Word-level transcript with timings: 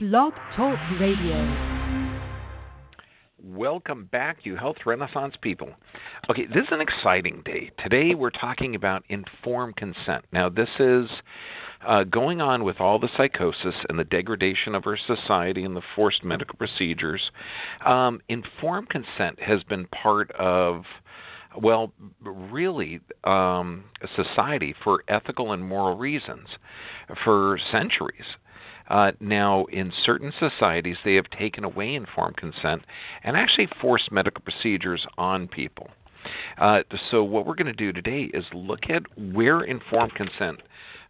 Blog 0.00 0.32
Talk 0.54 0.78
Radio. 1.00 1.42
Welcome 3.42 4.04
back, 4.12 4.36
you 4.44 4.54
health 4.54 4.76
renaissance 4.86 5.34
people. 5.42 5.70
Okay, 6.30 6.46
this 6.46 6.62
is 6.62 6.68
an 6.70 6.80
exciting 6.80 7.42
day. 7.44 7.72
Today 7.82 8.14
we're 8.14 8.30
talking 8.30 8.76
about 8.76 9.02
informed 9.08 9.74
consent. 9.74 10.24
Now, 10.32 10.48
this 10.50 10.68
is 10.78 11.06
uh, 11.84 12.04
going 12.04 12.40
on 12.40 12.62
with 12.62 12.80
all 12.80 13.00
the 13.00 13.08
psychosis 13.16 13.74
and 13.88 13.98
the 13.98 14.04
degradation 14.04 14.76
of 14.76 14.86
our 14.86 14.96
society 14.96 15.64
and 15.64 15.74
the 15.74 15.82
forced 15.96 16.22
medical 16.22 16.56
procedures. 16.56 17.32
Um, 17.84 18.20
informed 18.28 18.90
consent 18.90 19.40
has 19.40 19.64
been 19.64 19.86
part 19.86 20.30
of 20.38 20.84
well, 21.60 21.92
really, 22.20 23.00
um, 23.24 23.84
society 24.14 24.74
for 24.84 25.02
ethical 25.08 25.52
and 25.52 25.64
moral 25.64 25.96
reasons 25.96 26.46
for 27.24 27.58
centuries. 27.72 28.36
Uh, 28.88 29.12
now, 29.20 29.66
in 29.66 29.92
certain 30.04 30.32
societies, 30.38 30.96
they 31.04 31.14
have 31.14 31.28
taken 31.30 31.64
away 31.64 31.94
informed 31.94 32.36
consent 32.36 32.82
and 33.22 33.36
actually 33.36 33.68
forced 33.80 34.10
medical 34.10 34.42
procedures 34.42 35.06
on 35.18 35.46
people. 35.46 35.88
Uh, 36.58 36.80
so, 37.10 37.22
what 37.22 37.46
we're 37.46 37.54
going 37.54 37.66
to 37.66 37.72
do 37.72 37.92
today 37.92 38.30
is 38.34 38.44
look 38.52 38.90
at 38.90 39.02
where 39.16 39.62
informed 39.62 40.14
consent 40.14 40.60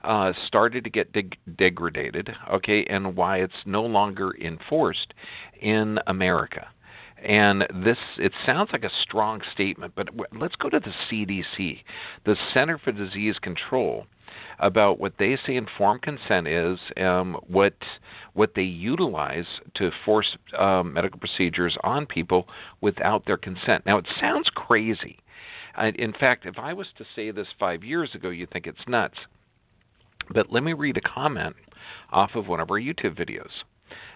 uh, 0.05 0.33
started 0.47 0.85
to 0.85 0.91
get 0.91 1.13
deg- 1.13 1.39
degraded, 1.57 2.31
okay, 2.53 2.85
and 2.85 3.17
why 3.17 3.39
it's 3.39 3.53
no 3.65 3.83
longer 3.83 4.33
enforced 4.41 5.15
in 5.61 5.99
America. 6.07 6.69
And 7.25 7.63
this, 7.85 7.99
it 8.19 8.33
sounds 8.47 8.71
like 8.73 8.85
a 8.85 8.91
strong 9.03 9.41
statement, 9.53 9.95
but 9.97 10.09
let's 10.39 10.55
go 10.55 10.69
to 10.69 10.79
the 10.79 10.93
CDC, 11.11 11.81
the 12.25 12.37
Center 12.55 12.79
for 12.79 12.93
Disease 12.93 13.37
Control 13.43 14.07
about 14.59 14.99
what 14.99 15.15
they 15.19 15.37
say 15.47 15.57
informed 15.57 16.03
consent 16.03 16.47
is, 16.49 16.79
um, 16.97 17.37
what 17.47 17.75
what 18.35 18.55
they 18.55 18.63
utilize 18.63 19.47
to 19.75 19.91
force 20.05 20.37
um, 20.57 20.93
medical 20.93 21.19
procedures 21.19 21.77
on 21.83 22.07
people 22.07 22.47
without 22.81 23.27
their 23.27 23.37
consent. 23.37 23.85
Now, 23.85 23.99
it 23.99 24.07
sounds 24.21 24.49
crazy. 24.55 25.19
In 25.97 26.13
fact, 26.13 26.47
if 26.47 26.59
I 26.59 26.73
was 26.73 26.89
to 26.99 27.05
say 27.15 27.31
this 27.31 27.49
five 27.59 27.85
years 27.85 28.15
ago, 28.15 28.31
you'd 28.31 28.51
think 28.51 28.67
it's 28.67 28.89
nuts. 28.89 29.19
But 30.33 30.53
let 30.53 30.63
me 30.63 30.73
read 30.73 30.97
a 30.97 31.01
comment 31.01 31.57
off 32.11 32.35
of 32.35 32.49
one 32.49 32.61
of 32.61 32.71
our 32.71 32.81
YouTube 32.81 33.19
videos. 33.19 33.63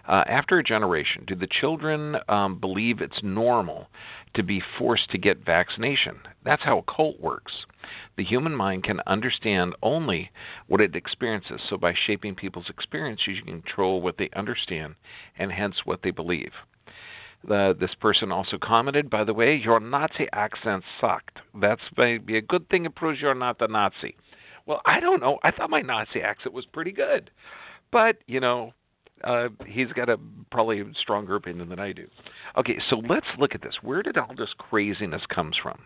Uh, 0.08 0.24
after 0.26 0.58
a 0.58 0.64
generation, 0.64 1.24
do 1.26 1.34
the 1.34 1.46
children 1.46 2.16
um, 2.28 2.58
believe 2.58 3.00
it's 3.00 3.22
normal 3.22 3.88
to 4.34 4.42
be 4.42 4.62
forced 4.78 5.10
to 5.10 5.18
get 5.18 5.44
vaccination? 5.44 6.16
That's 6.44 6.62
how 6.62 6.78
a 6.78 6.92
cult 6.92 7.20
works. 7.20 7.52
The 8.16 8.24
human 8.24 8.54
mind 8.54 8.84
can 8.84 9.00
understand 9.06 9.74
only 9.82 10.30
what 10.66 10.80
it 10.80 10.96
experiences, 10.96 11.60
so 11.68 11.76
by 11.76 11.94
shaping 12.06 12.34
people's 12.34 12.68
experience, 12.68 13.20
you 13.26 13.36
can 13.42 13.62
control 13.62 14.00
what 14.00 14.18
they 14.18 14.28
understand 14.34 14.94
and 15.38 15.52
hence 15.52 15.76
what 15.84 16.02
they 16.02 16.10
believe. 16.10 16.52
This 17.44 17.94
person 18.00 18.30
also 18.30 18.56
commented, 18.58 19.10
by 19.10 19.24
the 19.24 19.34
way, 19.34 19.56
your 19.56 19.80
Nazi 19.80 20.26
accent 20.32 20.84
sucked. 21.00 21.38
That's 21.60 21.80
maybe 21.96 22.36
a 22.36 22.42
good 22.42 22.68
thing. 22.68 22.84
It 22.84 22.94
proves 22.94 23.20
you're 23.20 23.34
not 23.34 23.58
the 23.58 23.66
Nazi. 23.66 24.16
Well, 24.64 24.80
I 24.86 25.00
don't 25.00 25.20
know. 25.20 25.38
I 25.42 25.50
thought 25.50 25.70
my 25.70 25.80
Nazi 25.80 26.20
accent 26.20 26.54
was 26.54 26.66
pretty 26.66 26.92
good. 26.92 27.30
But, 27.90 28.18
you 28.26 28.38
know, 28.38 28.72
uh, 29.24 29.48
he's 29.66 29.92
got 29.92 30.08
a 30.08 30.18
probably 30.50 30.82
stronger 31.00 31.36
opinion 31.36 31.68
than 31.68 31.78
I 31.78 31.92
do. 31.92 32.06
Okay, 32.56 32.78
so 32.90 32.96
let's 33.08 33.26
look 33.38 33.54
at 33.54 33.62
this. 33.62 33.74
Where 33.82 34.02
did 34.02 34.18
all 34.18 34.34
this 34.36 34.52
craziness 34.58 35.22
comes 35.32 35.56
from? 35.62 35.78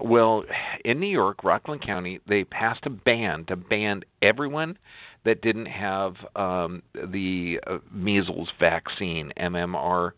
Well, 0.00 0.44
in 0.84 0.98
New 0.98 1.08
York, 1.08 1.44
Rockland 1.44 1.82
County, 1.82 2.20
they 2.26 2.44
passed 2.44 2.86
a 2.86 2.90
ban 2.90 3.44
to 3.46 3.56
ban 3.56 4.02
everyone 4.22 4.78
that 5.24 5.42
didn't 5.42 5.66
have 5.66 6.14
um, 6.36 6.82
the 6.94 7.60
uh, 7.66 7.78
measles 7.92 8.48
vaccine 8.58 9.32
MMR 9.38 10.12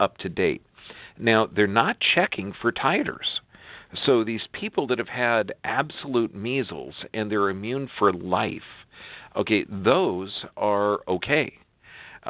up 0.00 0.16
to 0.18 0.28
date. 0.28 0.64
Now, 1.18 1.46
they're 1.54 1.66
not 1.66 1.98
checking 2.14 2.54
for 2.60 2.72
titers. 2.72 3.40
So 4.04 4.24
these 4.24 4.42
people 4.52 4.86
that 4.88 4.98
have 4.98 5.08
had 5.08 5.52
absolute 5.64 6.34
measles 6.34 6.94
and 7.12 7.30
they're 7.30 7.50
immune 7.50 7.90
for 7.98 8.12
life, 8.12 8.62
okay, 9.36 9.66
those 9.68 10.44
are 10.56 11.00
okay 11.08 11.58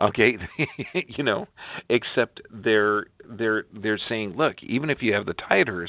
okay? 0.02 0.36
You 1.08 1.24
know 1.24 1.46
except 1.88 2.40
they're 2.50 3.06
they're 3.28 3.64
they're 3.72 3.98
saying 4.08 4.36
look 4.36 4.62
even 4.62 4.90
if 4.90 5.02
you 5.02 5.12
have 5.14 5.26
the 5.26 5.34
titers 5.34 5.88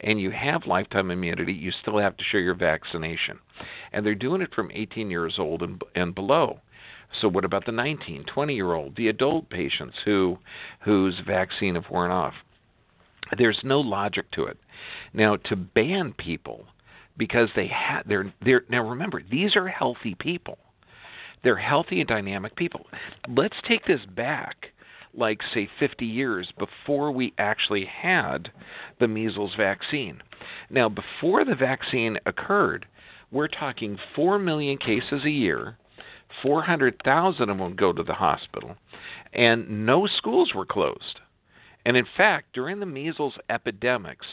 and 0.00 0.20
you 0.20 0.30
have 0.30 0.66
lifetime 0.66 1.10
immunity 1.10 1.52
you 1.52 1.72
still 1.82 1.98
have 1.98 2.16
to 2.16 2.24
show 2.24 2.38
your 2.38 2.54
vaccination. 2.54 3.38
And 3.92 4.04
they're 4.04 4.14
doing 4.14 4.42
it 4.42 4.54
from 4.54 4.70
18 4.72 5.10
years 5.10 5.36
old 5.38 5.62
and 5.62 5.82
and 5.94 6.14
below. 6.14 6.60
So 7.20 7.28
what 7.28 7.44
about 7.44 7.64
the 7.64 7.72
19 7.72 8.24
20 8.24 8.54
year 8.54 8.74
old 8.74 8.96
the 8.96 9.08
adult 9.08 9.48
patients 9.50 9.96
who 10.04 10.38
whose 10.80 11.20
vaccine 11.26 11.74
have 11.74 11.90
worn 11.90 12.10
off? 12.10 12.34
There's 13.36 13.60
no 13.62 13.80
logic 13.80 14.30
to 14.32 14.44
it. 14.44 14.58
Now 15.12 15.36
to 15.36 15.56
ban 15.56 16.14
people 16.16 16.64
because 17.16 17.48
they 17.56 17.66
had 17.66 18.02
they're 18.06 18.32
they're 18.44 18.64
now 18.68 18.88
remember 18.88 19.22
these 19.30 19.56
are 19.56 19.68
healthy 19.68 20.14
people 20.18 20.58
they're 21.42 21.56
healthy 21.56 22.00
and 22.00 22.08
dynamic 22.08 22.56
people. 22.56 22.86
Let's 23.28 23.56
take 23.66 23.84
this 23.86 24.00
back, 24.16 24.72
like, 25.14 25.38
say, 25.54 25.68
50 25.78 26.04
years 26.04 26.52
before 26.58 27.10
we 27.10 27.32
actually 27.38 27.84
had 27.84 28.50
the 29.00 29.08
measles 29.08 29.54
vaccine. 29.56 30.22
Now, 30.70 30.88
before 30.88 31.44
the 31.44 31.54
vaccine 31.54 32.18
occurred, 32.26 32.86
we're 33.30 33.48
talking 33.48 33.98
4 34.16 34.38
million 34.38 34.78
cases 34.78 35.24
a 35.24 35.30
year. 35.30 35.76
400,000 36.42 37.48
of 37.48 37.58
them 37.58 37.74
go 37.74 37.92
to 37.92 38.02
the 38.02 38.14
hospital, 38.14 38.76
and 39.32 39.86
no 39.86 40.06
schools 40.06 40.52
were 40.54 40.66
closed. 40.66 41.20
And 41.86 41.96
in 41.96 42.06
fact, 42.16 42.52
during 42.52 42.80
the 42.80 42.86
measles 42.86 43.38
epidemics, 43.48 44.26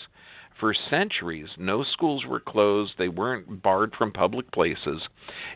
for 0.66 0.74
centuries, 0.90 1.50
no 1.60 1.84
schools 1.84 2.26
were 2.26 2.40
closed, 2.40 2.94
they 2.98 3.08
weren't 3.08 3.62
barred 3.62 3.94
from 3.96 4.12
public 4.12 4.52
places. 4.52 5.00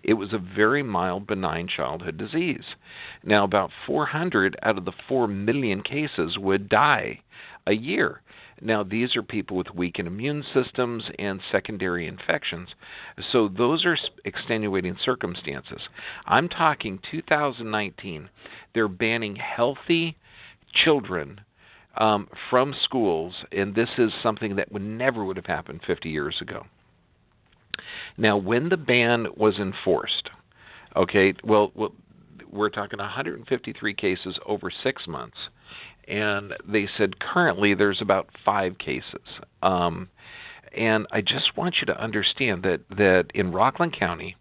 It 0.03 0.13
was 0.13 0.33
a 0.33 0.37
very 0.37 0.83
mild, 0.83 1.25
benign 1.25 1.67
childhood 1.67 2.15
disease. 2.15 2.75
Now, 3.23 3.43
about 3.43 3.71
400 3.87 4.55
out 4.61 4.77
of 4.77 4.85
the 4.85 4.91
4 5.07 5.27
million 5.27 5.81
cases 5.81 6.37
would 6.37 6.69
die 6.69 7.21
a 7.65 7.73
year. 7.73 8.21
Now, 8.61 8.83
these 8.83 9.15
are 9.15 9.23
people 9.23 9.57
with 9.57 9.73
weakened 9.73 10.07
immune 10.07 10.43
systems 10.53 11.05
and 11.17 11.41
secondary 11.51 12.05
infections. 12.05 12.69
So, 13.31 13.47
those 13.47 13.85
are 13.85 13.97
extenuating 14.25 14.95
circumstances. 15.03 15.81
I'm 16.27 16.47
talking 16.47 16.99
2019. 17.09 18.29
They're 18.75 18.87
banning 18.87 19.37
healthy 19.37 20.17
children 20.71 21.41
um, 21.99 22.27
from 22.49 22.73
schools, 22.83 23.33
and 23.51 23.75
this 23.75 23.89
is 23.97 24.11
something 24.23 24.55
that 24.55 24.71
would 24.71 24.81
never 24.81 25.23
would 25.25 25.35
have 25.35 25.45
happened 25.45 25.81
50 25.85 26.09
years 26.09 26.37
ago. 26.41 26.65
Now, 28.17 28.37
when 28.37 28.69
the 28.69 28.77
ban 28.77 29.27
was 29.35 29.57
enforced, 29.57 30.29
okay, 30.95 31.33
well, 31.43 31.71
we're 32.51 32.69
talking 32.69 32.99
153 32.99 33.93
cases 33.93 34.39
over 34.45 34.71
six 34.83 35.07
months, 35.07 35.37
and 36.07 36.53
they 36.67 36.87
said 36.97 37.19
currently 37.19 37.75
there's 37.75 38.01
about 38.01 38.29
five 38.43 38.77
cases. 38.77 39.21
Um, 39.61 40.09
and 40.75 41.07
I 41.11 41.21
just 41.21 41.55
want 41.57 41.75
you 41.79 41.85
to 41.87 42.01
understand 42.01 42.63
that 42.63 42.81
that 42.89 43.25
in 43.33 43.51
Rockland 43.51 43.97
County, 43.97 44.35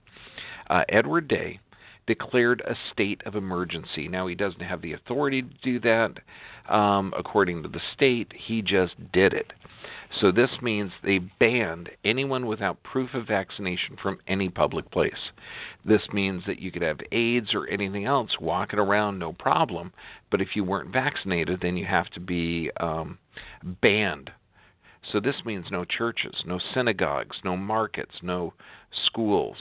uh, 0.69 0.85
Edward 0.89 1.27
Day 1.29 1.61
declared 2.09 2.61
a 2.63 2.75
state 2.93 3.23
of 3.25 3.37
emergency. 3.37 4.09
Now, 4.09 4.27
he 4.27 4.35
doesn't 4.35 4.61
have 4.61 4.83
the 4.83 4.95
authority 4.95 5.43
to 5.43 5.49
do 5.63 5.79
that 5.81 6.75
um, 6.75 7.15
according 7.17 7.63
to 7.63 7.69
the 7.69 7.81
state, 7.95 8.33
he 8.37 8.63
just 8.63 8.95
did 9.13 9.33
it. 9.33 9.53
So, 10.21 10.33
this 10.33 10.51
means 10.61 10.91
they 11.05 11.19
banned 11.19 11.91
anyone 12.05 12.47
without 12.47 12.83
proof 12.83 13.15
of 13.15 13.29
vaccination 13.29 13.97
from 14.03 14.19
any 14.27 14.49
public 14.49 14.91
place. 14.91 15.31
This 15.85 16.03
means 16.13 16.43
that 16.47 16.59
you 16.59 16.73
could 16.73 16.83
have 16.83 16.99
AIDS 17.13 17.55
or 17.55 17.69
anything 17.69 18.07
else 18.07 18.33
walking 18.41 18.81
around, 18.81 19.21
no 19.21 19.33
problem, 19.33 19.93
but 20.31 20.41
if 20.41 20.57
you 20.57 20.65
weren't 20.65 20.93
vaccinated, 20.93 21.61
then 21.63 21.77
you 21.77 21.87
have 21.87 22.09
to 22.11 22.21
be 22.21 22.71
um, 22.81 23.19
banned 23.81 24.33
so 25.13 25.21
this 25.21 25.45
means 25.45 25.67
no 25.71 25.85
churches, 25.85 26.43
no 26.45 26.59
synagogues, 26.75 27.37
no 27.45 27.57
markets, 27.57 28.17
no 28.23 28.53
schools. 29.07 29.57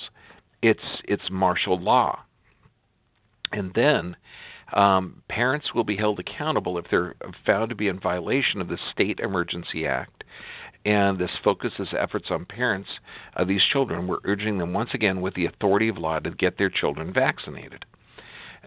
It's 0.61 1.01
it's 1.05 1.29
martial 1.29 1.79
law. 1.79 2.23
And 3.51 3.71
then 3.73 4.15
um, 4.73 5.21
parents 5.29 5.73
will 5.73 5.83
be 5.83 5.95
held 5.95 6.19
accountable 6.19 6.77
if 6.77 6.85
they're 6.91 7.15
found 7.45 7.69
to 7.69 7.75
be 7.75 7.87
in 7.87 7.99
violation 7.99 8.61
of 8.61 8.67
the 8.67 8.77
State 8.91 9.19
Emergency 9.19 9.87
Act. 9.87 10.23
And 10.85 11.17
this 11.17 11.31
focuses 11.43 11.89
efforts 11.97 12.27
on 12.29 12.45
parents 12.45 12.89
of 13.35 13.47
these 13.47 13.63
children. 13.71 14.07
We're 14.07 14.19
urging 14.23 14.57
them 14.57 14.73
once 14.73 14.91
again, 14.93 15.21
with 15.21 15.33
the 15.33 15.45
authority 15.45 15.89
of 15.89 15.97
law, 15.97 16.19
to 16.19 16.31
get 16.31 16.57
their 16.57 16.69
children 16.69 17.13
vaccinated. 17.13 17.85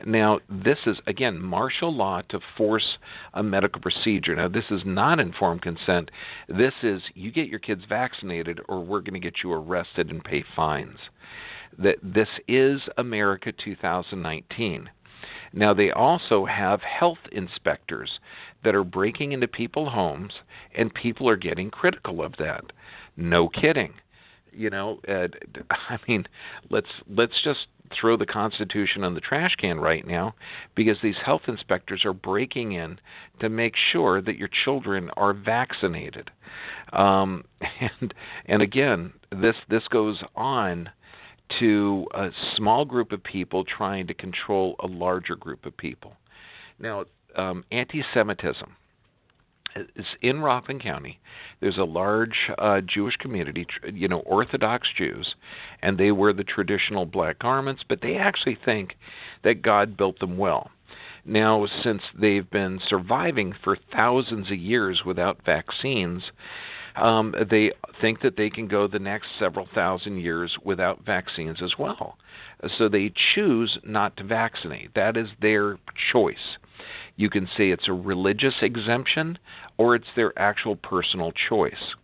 Now, 0.07 0.41
this 0.49 0.79
is, 0.87 0.97
again, 1.07 1.41
martial 1.41 1.95
law 1.95 2.23
to 2.31 2.41
force 2.57 2.99
a 3.35 3.43
medical 3.43 3.83
procedure. 3.83 4.35
Now, 4.35 4.49
this 4.49 4.65
is 4.71 4.83
not 4.85 5.21
informed 5.21 5.63
consent. 5.63 6.11
This 6.49 6.73
is 6.83 7.03
you 7.15 7.31
get 7.31 7.49
your 7.49 7.59
kids 7.59 7.83
vaccinated 7.89 8.61
or 8.69 8.81
we're 8.81 9.01
going 9.01 9.15
to 9.15 9.21
get 9.21 9.43
you 9.43 9.53
arrested 9.53 10.11
and 10.11 10.25
pay 10.25 10.45
fines. 10.57 10.99
That 11.79 11.97
this 12.03 12.29
is 12.49 12.81
America 12.97 13.53
2019. 13.53 14.91
Now, 15.53 15.75
they 15.75 15.91
also 15.91 16.45
have 16.45 16.81
health 16.83 17.19
inspectors 17.33 18.21
that 18.65 18.75
are 18.75 18.85
breaking 18.85 19.33
into 19.33 19.49
people's 19.49 19.93
homes, 19.93 20.33
and 20.75 20.95
people 20.95 21.29
are 21.29 21.37
getting 21.37 21.71
critical 21.71 22.23
of 22.23 22.35
that. 22.39 22.65
No 23.17 23.49
kidding. 23.49 23.95
You 24.53 24.71
know, 24.71 25.01
uh, 25.09 25.29
I 25.71 25.99
mean, 26.09 26.27
let's 26.71 26.91
let's 27.09 27.43
just 27.43 27.67
throw 27.99 28.17
the 28.17 28.27
Constitution 28.27 29.03
in 29.03 29.15
the 29.15 29.21
trash 29.21 29.57
can 29.57 29.81
right 29.81 30.07
now 30.07 30.35
because 30.77 30.97
these 31.03 31.17
health 31.25 31.43
inspectors 31.49 32.05
are 32.05 32.13
breaking 32.13 32.73
in 32.73 32.99
to 33.41 33.49
make 33.49 33.75
sure 33.93 34.23
that 34.23 34.37
your 34.39 34.49
children 34.65 35.11
are 35.17 35.33
vaccinated. 35.33 36.31
Um, 36.93 37.45
and 38.01 38.15
and 38.47 38.63
again, 38.63 39.13
this 39.31 39.57
this 39.69 39.87
goes 39.89 40.23
on 40.37 40.91
to 41.59 42.07
a 42.15 42.29
small 42.57 42.85
group 42.85 43.13
of 43.13 43.23
people 43.23 43.65
trying 43.65 44.07
to 44.07 44.15
control 44.15 44.77
a 44.81 44.87
larger 44.87 45.37
group 45.37 45.67
of 45.67 45.77
people. 45.77 46.15
Now, 46.79 47.05
um, 47.37 47.65
anti-Semitism 47.71 48.77
is 49.97 50.07
in 50.23 50.41
Rockland 50.41 50.83
County. 50.83 51.21
There's 51.61 51.79
a 51.79 51.85
large 51.85 52.51
uh, 52.59 52.81
Jewish 52.81 53.17
community, 53.17 53.67
you 53.93 54.09
know, 54.09 54.21
Orthodox 54.21 54.89
Jews, 54.97 55.35
and 55.83 55.97
they 55.99 56.11
wear 56.11 56.33
the 56.33 56.45
traditional 56.45 57.07
black 57.07 57.39
garments, 57.39 57.83
but 57.89 58.01
they 58.03 58.17
actually 58.17 58.59
think 58.65 58.97
that 59.45 59.63
God 59.63 59.97
built 59.97 60.19
them 60.19 60.37
well. 60.39 60.71
Now, 61.25 61.67
since 61.85 62.03
they've 62.19 62.51
been 62.51 62.81
surviving 62.89 63.55
for 63.63 63.77
thousands 63.97 64.51
of 64.51 64.57
years 64.57 65.03
without 65.05 65.45
vaccines, 65.45 66.23
um, 66.97 67.35
they 67.51 67.73
think 68.01 68.23
that 68.23 68.37
they 68.37 68.51
can 68.51 68.67
go 68.67 68.87
the 68.87 68.99
next 68.99 69.29
several 69.39 69.69
thousand 69.75 70.19
years 70.19 70.57
without 70.65 71.05
vaccines 71.05 71.63
as 71.63 71.73
well. 71.79 72.17
So 72.79 72.89
they 72.89 73.13
choose 73.35 73.79
not 73.85 74.17
to 74.19 74.25
vaccinate. 74.25 74.95
That 74.95 75.17
is 75.17 75.29
their 75.41 75.79
choice. 76.13 76.59
You 77.17 77.31
can 77.31 77.47
say 77.57 77.71
it's 77.71 77.89
a 77.89 77.93
religious 77.93 78.55
exemption 78.63 79.39
or 79.79 79.95
it's 79.95 80.07
their 80.17 80.39
actual 80.39 80.77
personal 80.77 81.33
choice. 81.33 81.95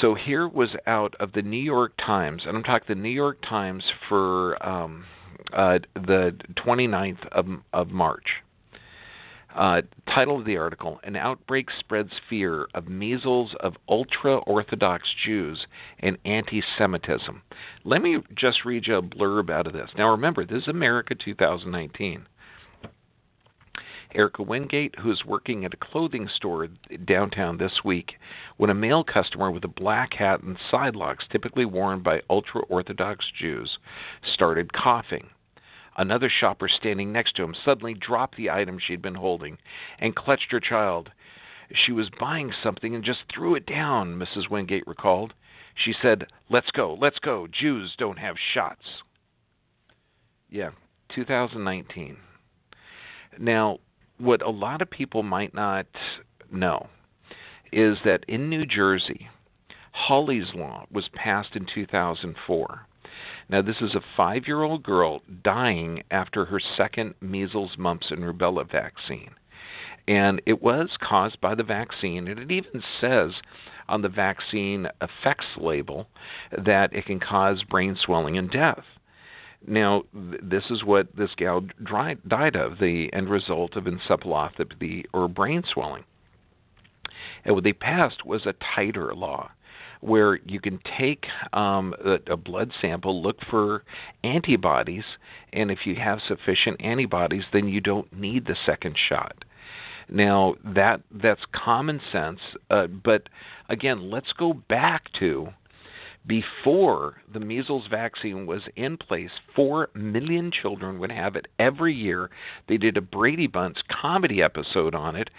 So 0.00 0.14
here 0.14 0.48
was 0.48 0.70
out 0.86 1.14
of 1.20 1.32
the 1.32 1.42
New 1.42 1.62
York 1.62 1.92
Times, 1.98 2.42
and 2.46 2.56
I'm 2.56 2.62
talking 2.62 2.84
the 2.88 2.94
New 2.94 3.10
York 3.10 3.38
Times 3.46 3.84
for 4.08 4.64
um, 4.66 5.04
uh, 5.52 5.80
the 5.94 6.34
29th 6.56 7.26
of, 7.32 7.46
of 7.72 7.90
March. 7.90 8.26
Uh, 9.54 9.82
title 10.06 10.38
of 10.38 10.46
the 10.46 10.56
article 10.56 10.98
An 11.04 11.14
outbreak 11.14 11.68
spreads 11.78 12.12
fear 12.30 12.66
of 12.74 12.88
measles 12.88 13.54
of 13.60 13.74
ultra 13.88 14.38
Orthodox 14.38 15.08
Jews 15.24 15.66
and 16.00 16.16
anti 16.24 16.62
Semitism. 16.78 17.42
Let 17.84 18.02
me 18.02 18.18
just 18.34 18.64
read 18.64 18.86
you 18.86 18.96
a 18.96 19.02
blurb 19.02 19.50
out 19.50 19.66
of 19.66 19.74
this. 19.74 19.90
Now, 19.96 20.10
remember, 20.10 20.46
this 20.46 20.62
is 20.62 20.68
America 20.68 21.14
2019. 21.14 22.26
Erica 24.14 24.42
Wingate, 24.42 24.98
who 24.98 25.10
is 25.10 25.24
working 25.24 25.64
at 25.64 25.72
a 25.72 25.78
clothing 25.78 26.28
store 26.28 26.68
downtown 27.06 27.56
this 27.56 27.80
week, 27.84 28.14
when 28.58 28.68
a 28.68 28.74
male 28.74 29.04
customer 29.04 29.50
with 29.50 29.64
a 29.64 29.68
black 29.68 30.14
hat 30.14 30.42
and 30.42 30.58
sidelocks 30.70 31.28
typically 31.30 31.64
worn 31.64 32.00
by 32.00 32.20
ultra 32.28 32.60
Orthodox 32.62 33.24
Jews 33.38 33.78
started 34.34 34.72
coughing. 34.72 35.30
Another 35.96 36.30
shopper 36.30 36.68
standing 36.68 37.12
next 37.12 37.36
to 37.36 37.42
him 37.42 37.54
suddenly 37.54 37.94
dropped 37.94 38.36
the 38.36 38.50
item 38.50 38.78
she'd 38.78 39.02
been 39.02 39.14
holding 39.14 39.58
and 39.98 40.16
clutched 40.16 40.50
her 40.50 40.60
child. 40.60 41.10
She 41.72 41.92
was 41.92 42.08
buying 42.18 42.52
something 42.62 42.94
and 42.94 43.04
just 43.04 43.20
threw 43.32 43.54
it 43.54 43.66
down, 43.66 44.18
Mrs. 44.18 44.50
Wingate 44.50 44.86
recalled. 44.86 45.34
She 45.74 45.94
said, 46.00 46.26
Let's 46.50 46.70
go, 46.70 46.94
let's 47.00 47.18
go. 47.18 47.46
Jews 47.46 47.94
don't 47.98 48.18
have 48.18 48.36
shots. 48.52 49.02
Yeah, 50.50 50.70
2019. 51.14 52.16
Now, 53.38 53.78
what 54.18 54.42
a 54.42 54.50
lot 54.50 54.82
of 54.82 54.90
people 54.90 55.22
might 55.22 55.54
not 55.54 55.86
know 56.50 56.88
is 57.72 57.96
that 58.04 58.24
in 58.28 58.50
New 58.50 58.66
Jersey, 58.66 59.28
Hawley's 59.92 60.54
Law 60.54 60.84
was 60.90 61.08
passed 61.14 61.56
in 61.56 61.66
2004. 61.74 62.86
Now, 63.48 63.62
this 63.62 63.80
is 63.80 63.94
a 63.94 64.00
five 64.16 64.46
year 64.46 64.62
old 64.62 64.82
girl 64.82 65.22
dying 65.42 66.02
after 66.10 66.46
her 66.46 66.60
second 66.60 67.14
measles, 67.20 67.76
mumps, 67.76 68.10
and 68.10 68.22
rubella 68.22 68.64
vaccine. 68.70 69.30
And 70.08 70.40
it 70.46 70.62
was 70.62 70.96
caused 71.00 71.40
by 71.40 71.54
the 71.54 71.62
vaccine, 71.62 72.26
and 72.26 72.38
it 72.38 72.50
even 72.50 72.82
says 73.00 73.34
on 73.88 74.02
the 74.02 74.08
vaccine 74.08 74.88
effects 75.00 75.46
label 75.56 76.08
that 76.56 76.92
it 76.92 77.06
can 77.06 77.20
cause 77.20 77.62
brain 77.64 77.96
swelling 77.96 78.38
and 78.38 78.50
death. 78.50 78.84
Now, 79.66 80.04
this 80.12 80.64
is 80.70 80.82
what 80.82 81.14
this 81.14 81.34
gal 81.36 81.66
died 81.84 82.56
of 82.56 82.78
the 82.78 83.12
end 83.12 83.28
result 83.30 83.76
of 83.76 83.84
encephalopathy 83.84 85.04
or 85.12 85.28
brain 85.28 85.62
swelling. 85.62 86.04
And 87.44 87.54
what 87.54 87.62
they 87.62 87.72
passed 87.72 88.24
was 88.24 88.46
a 88.46 88.54
tighter 88.74 89.14
law 89.14 89.52
where 90.02 90.40
you 90.44 90.60
can 90.60 90.80
take 90.98 91.26
um, 91.52 91.94
a, 92.04 92.32
a 92.32 92.36
blood 92.36 92.72
sample, 92.80 93.22
look 93.22 93.38
for 93.48 93.84
antibodies, 94.24 95.04
and 95.52 95.70
if 95.70 95.86
you 95.86 95.94
have 95.94 96.18
sufficient 96.26 96.80
antibodies, 96.80 97.44
then 97.52 97.68
you 97.68 97.80
don't 97.80 98.12
need 98.12 98.46
the 98.46 98.56
second 98.66 98.96
shot. 99.08 99.44
Now 100.08 100.56
that 100.64 101.00
that's 101.10 101.40
common 101.54 102.00
sense, 102.10 102.40
uh, 102.68 102.88
but 102.88 103.28
again, 103.68 104.10
let's 104.10 104.32
go 104.32 104.52
back 104.52 105.04
to 105.20 105.48
before 106.26 107.22
the 107.32 107.40
measles 107.40 107.86
vaccine 107.90 108.46
was 108.46 108.62
in 108.76 108.96
place, 108.96 109.30
4 109.56 109.90
million 109.94 110.52
children 110.52 110.98
would 111.00 111.10
have 111.10 111.34
it 111.34 111.48
every 111.58 111.94
year. 111.94 112.30
They 112.68 112.76
did 112.76 112.96
a 112.96 113.00
Brady 113.00 113.48
Bunch 113.48 113.78
comedy 113.90 114.42
episode 114.42 114.94
on 114.94 115.16
it, 115.16 115.30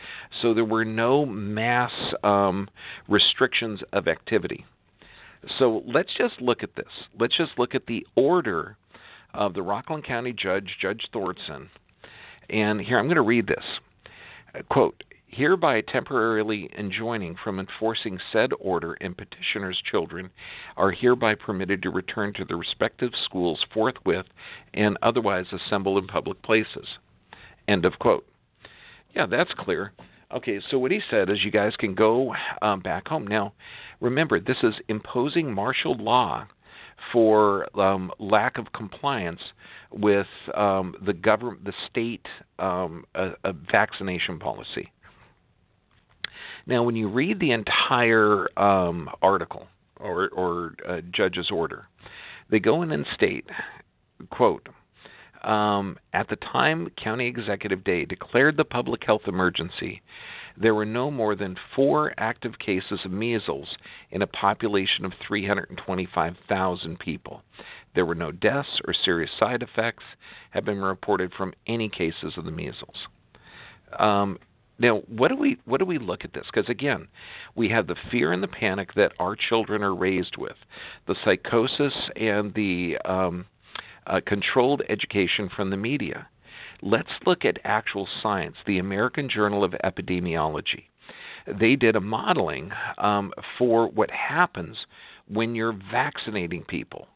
so 0.41 0.53
there 0.53 0.65
were 0.65 0.85
no 0.85 1.25
mass 1.25 1.91
um, 2.24 2.69
restrictions 3.07 3.80
of 3.94 4.07
activity. 4.07 4.65
So 5.57 5.83
let's 5.85 6.12
just 6.18 6.41
look 6.41 6.63
at 6.63 6.75
this. 6.75 6.85
Let's 7.18 7.38
just 7.38 7.57
look 7.57 7.75
at 7.75 7.85
the 7.85 8.06
order 8.15 8.77
of 9.33 9.53
the 9.53 9.62
Rockland 9.62 10.06
County 10.06 10.33
Judge, 10.33 10.77
Judge 10.81 11.07
Thorsen. 11.13 11.69
And 12.50 12.80
here, 12.81 13.00
I'm 13.00 13.06
going 13.06 13.15
to 13.15 13.21
read 13.21 13.47
this. 13.47 13.63
Quote, 14.69 15.03
hereby 15.33 15.81
temporarily 15.81 16.69
enjoining 16.77 17.35
from 17.44 17.59
enforcing 17.59 18.19
said 18.31 18.51
order, 18.59 18.94
and 19.01 19.18
petitioners' 19.18 19.81
children 19.89 20.30
are 20.77 20.91
hereby 20.91 21.35
permitted 21.35 21.81
to 21.81 21.89
return 21.89 22.33
to 22.33 22.45
their 22.45 22.57
respective 22.57 23.12
schools 23.25 23.65
forthwith 23.74 24.27
and 24.74 24.97
otherwise 25.01 25.45
assemble 25.51 25.97
in 25.97 26.07
public 26.07 26.41
places. 26.41 26.88
End 27.68 27.85
of 27.85 28.00
quote. 28.00 28.25
Yeah, 29.15 29.25
that's 29.25 29.54
clear. 29.57 29.94
Okay, 30.31 30.59
so 30.69 30.80
what 30.80 30.92
he 30.92 31.02
said 31.11 31.30
is 31.30 31.44
you 31.44 31.52
guys 31.52 31.75
can 31.78 31.94
go 31.94 32.33
um, 32.61 32.80
back 32.80 33.07
home. 33.07 33.28
Now, 33.28 33.54
remember, 34.02 34.40
this 34.40 34.57
is 34.63 34.73
imposing 34.87 35.54
martial 35.54 35.95
law 35.95 36.47
for 37.11 37.68
um, 37.80 38.11
lack 38.19 38.57
of 38.57 38.71
compliance 38.73 39.42
with 39.92 40.28
um, 40.56 40.95
the 41.06 41.13
government, 41.13 41.66
the 41.66 41.73
state 41.90 42.25
um, 42.59 43.06
vaccination 43.71 44.40
policy. 44.40 44.92
Now, 46.65 46.83
when 46.83 46.95
you 46.95 47.09
read 47.09 47.39
the 47.39 47.51
entire 47.51 48.47
um, 48.57 49.09
article 49.21 49.67
or, 49.99 50.29
or 50.29 50.75
uh, 50.87 51.01
judge's 51.11 51.51
order, 51.51 51.87
they 52.49 52.59
go 52.59 52.81
in 52.81 52.91
and 52.91 53.05
state, 53.13 53.45
quote, 54.29 54.67
um, 55.43 55.97
at 56.13 56.29
the 56.29 56.37
time 56.37 56.89
County 57.01 57.27
Executive 57.27 57.83
Day 57.83 58.05
declared 58.05 58.55
the 58.55 58.63
public 58.63 59.03
health 59.05 59.23
emergency, 59.27 60.01
there 60.55 60.75
were 60.75 60.85
no 60.85 61.09
more 61.11 61.35
than 61.35 61.57
four 61.75 62.13
active 62.17 62.57
cases 62.59 62.99
of 63.03 63.11
measles 63.11 63.75
in 64.11 64.21
a 64.21 64.27
population 64.27 65.03
of 65.03 65.11
325,000 65.27 66.99
people. 66.99 67.41
There 67.95 68.05
were 68.05 68.15
no 68.15 68.31
deaths 68.31 68.79
or 68.87 68.93
serious 68.93 69.31
side 69.39 69.63
effects 69.63 70.03
have 70.51 70.63
been 70.63 70.79
reported 70.79 71.33
from 71.33 71.53
any 71.67 71.89
cases 71.89 72.33
of 72.37 72.45
the 72.45 72.51
measles. 72.51 73.07
Um, 73.99 74.37
now, 74.80 75.01
what 75.07 75.27
do 75.27 75.35
we 75.35 75.57
what 75.65 75.80
do 75.80 75.85
we 75.85 75.99
look 75.99 76.25
at 76.25 76.33
this? 76.33 76.45
Because 76.51 76.69
again, 76.69 77.07
we 77.56 77.69
have 77.69 77.87
the 77.87 77.95
fear 78.09 78.31
and 78.31 78.42
the 78.42 78.47
panic 78.47 78.94
that 78.95 79.13
our 79.19 79.35
children 79.35 79.83
are 79.83 79.95
raised 79.95 80.37
with, 80.37 80.57
the 81.07 81.15
psychosis 81.23 81.94
and 82.15 82.53
the 82.56 82.97
um, 83.06 83.45
uh, 84.07 84.19
controlled 84.25 84.81
education 84.89 85.49
from 85.56 85.69
the 85.69 85.77
media. 85.77 86.27
Let's 86.81 87.11
look 87.25 87.45
at 87.45 87.59
actual 87.63 88.07
science. 88.21 88.56
The 88.65 88.80
American 88.80 89.30
Journal 89.30 89.63
of 89.63 89.73
Epidemiology. 89.83 90.85
They 91.47 91.75
did 91.75 91.95
a 91.95 92.01
modeling 92.01 92.71
um, 92.97 93.31
for 93.57 93.87
what 93.89 94.09
happens 94.11 94.77
when 95.27 95.56
you're 95.56 95.77
vaccinating 95.92 96.63
people. 96.63 97.07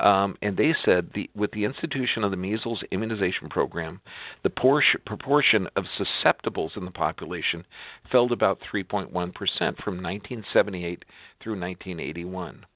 Um, 0.00 0.36
and 0.42 0.56
they 0.56 0.74
said 0.84 1.10
the, 1.14 1.30
with 1.36 1.52
the 1.52 1.64
institution 1.64 2.24
of 2.24 2.30
the 2.32 2.36
measles 2.36 2.82
immunization 2.90 3.48
program, 3.48 4.00
the 4.42 4.50
por- 4.50 4.82
proportion 5.06 5.68
of 5.76 5.84
susceptibles 5.98 6.76
in 6.76 6.84
the 6.84 6.90
population 6.90 7.64
fell 8.10 8.26
to 8.28 8.34
about 8.34 8.60
3.1% 8.60 9.12
from 9.12 10.02
1978 10.02 11.04
through 11.40 11.60
1981. 11.60 12.66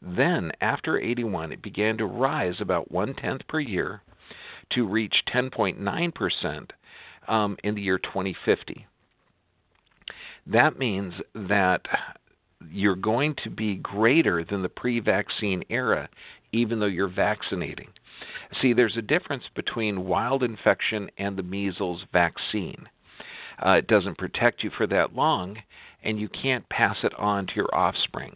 Then, 0.00 0.52
after 0.60 0.98
81, 0.98 1.52
it 1.52 1.62
began 1.62 1.96
to 1.98 2.06
rise 2.06 2.60
about 2.60 2.90
one 2.90 3.14
tenth 3.14 3.46
per 3.48 3.60
year 3.60 4.02
to 4.70 4.86
reach 4.86 5.24
10.9% 5.32 6.70
um, 7.28 7.56
in 7.64 7.74
the 7.74 7.82
year 7.82 7.98
2050. 7.98 8.86
That 10.46 10.78
means 10.78 11.14
that 11.34 11.82
you're 12.70 12.96
going 12.96 13.34
to 13.44 13.50
be 13.50 13.76
greater 13.76 14.44
than 14.44 14.62
the 14.62 14.68
pre 14.68 15.00
vaccine 15.00 15.62
era, 15.68 16.08
even 16.52 16.80
though 16.80 16.86
you're 16.86 17.08
vaccinating. 17.08 17.88
See, 18.60 18.72
there's 18.72 18.96
a 18.96 19.02
difference 19.02 19.44
between 19.54 20.06
wild 20.06 20.42
infection 20.42 21.10
and 21.18 21.36
the 21.36 21.42
measles 21.42 22.02
vaccine. 22.12 22.88
Uh, 23.64 23.72
it 23.72 23.86
doesn't 23.86 24.18
protect 24.18 24.62
you 24.62 24.70
for 24.76 24.86
that 24.86 25.14
long, 25.14 25.56
and 26.02 26.18
you 26.18 26.28
can't 26.28 26.68
pass 26.68 26.96
it 27.02 27.12
on 27.18 27.46
to 27.46 27.52
your 27.56 27.74
offspring. 27.74 28.34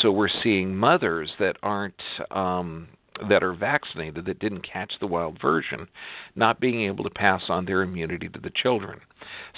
So 0.00 0.10
we're 0.10 0.28
seeing 0.42 0.76
mothers 0.76 1.30
that 1.38 1.56
aren't 1.62 2.02
um, 2.30 2.88
that 3.28 3.42
are 3.42 3.54
vaccinated 3.54 4.24
that 4.24 4.38
didn't 4.38 4.66
catch 4.70 4.92
the 5.00 5.06
wild 5.06 5.40
version 5.40 5.88
not 6.36 6.60
being 6.60 6.82
able 6.82 7.04
to 7.04 7.10
pass 7.10 7.42
on 7.48 7.64
their 7.64 7.82
immunity 7.82 8.28
to 8.28 8.40
the 8.40 8.50
children. 8.50 9.00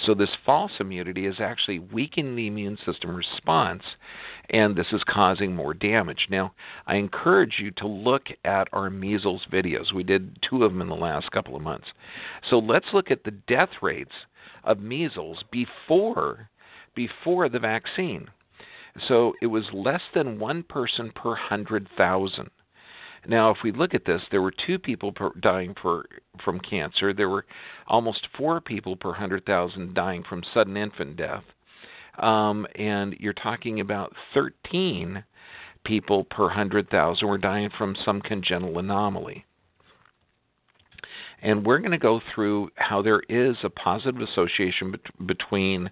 So 0.05 0.13
this 0.13 0.29
false 0.45 0.71
immunity 0.79 1.25
is 1.25 1.39
actually 1.39 1.79
weakening 1.79 2.35
the 2.35 2.47
immune 2.47 2.77
system 2.85 3.15
response 3.15 3.83
and 4.49 4.75
this 4.75 4.87
is 4.91 5.03
causing 5.07 5.55
more 5.55 5.73
damage. 5.73 6.27
Now, 6.29 6.53
I 6.87 6.95
encourage 6.95 7.55
you 7.59 7.71
to 7.71 7.87
look 7.87 8.23
at 8.43 8.67
our 8.73 8.89
measles 8.89 9.45
videos. 9.51 9.93
We 9.93 10.03
did 10.03 10.37
two 10.47 10.63
of 10.63 10.71
them 10.71 10.81
in 10.81 10.89
the 10.89 10.95
last 10.95 11.31
couple 11.31 11.55
of 11.55 11.61
months. 11.61 11.87
So 12.49 12.59
let's 12.59 12.93
look 12.93 13.11
at 13.11 13.23
the 13.23 13.31
death 13.31 13.69
rates 13.81 14.11
of 14.63 14.79
measles 14.79 15.43
before 15.51 16.49
before 16.93 17.47
the 17.47 17.59
vaccine. 17.59 18.27
So 19.07 19.33
it 19.41 19.47
was 19.47 19.63
less 19.71 20.01
than 20.13 20.39
one 20.39 20.63
person 20.63 21.11
per 21.15 21.29
100,000. 21.29 22.49
Now, 23.27 23.51
if 23.51 23.57
we 23.63 23.71
look 23.71 23.93
at 23.93 24.05
this, 24.05 24.21
there 24.31 24.41
were 24.41 24.53
two 24.65 24.79
people 24.79 25.11
per, 25.11 25.31
dying 25.39 25.75
from 26.43 26.59
cancer. 26.59 27.13
There 27.13 27.29
were 27.29 27.45
almost 27.87 28.27
four 28.37 28.59
people 28.59 28.95
per 28.95 29.09
100,000 29.09 29.93
dying 29.93 30.23
from 30.27 30.43
sudden 30.53 30.75
infant 30.75 31.17
death. 31.17 31.43
Um, 32.19 32.65
and 32.75 33.15
you're 33.19 33.33
talking 33.33 33.79
about 33.79 34.13
13 34.33 35.23
people 35.83 36.23
per 36.25 36.43
100,000 36.43 37.27
were 37.27 37.37
dying 37.37 37.69
from 37.77 37.95
some 38.03 38.21
congenital 38.21 38.79
anomaly. 38.79 39.45
And 41.43 41.65
we're 41.65 41.79
going 41.79 41.91
to 41.91 41.97
go 41.97 42.21
through 42.33 42.69
how 42.75 43.01
there 43.01 43.21
is 43.27 43.55
a 43.63 43.69
positive 43.69 44.21
association 44.21 44.91
bet- 44.91 45.27
between 45.27 45.89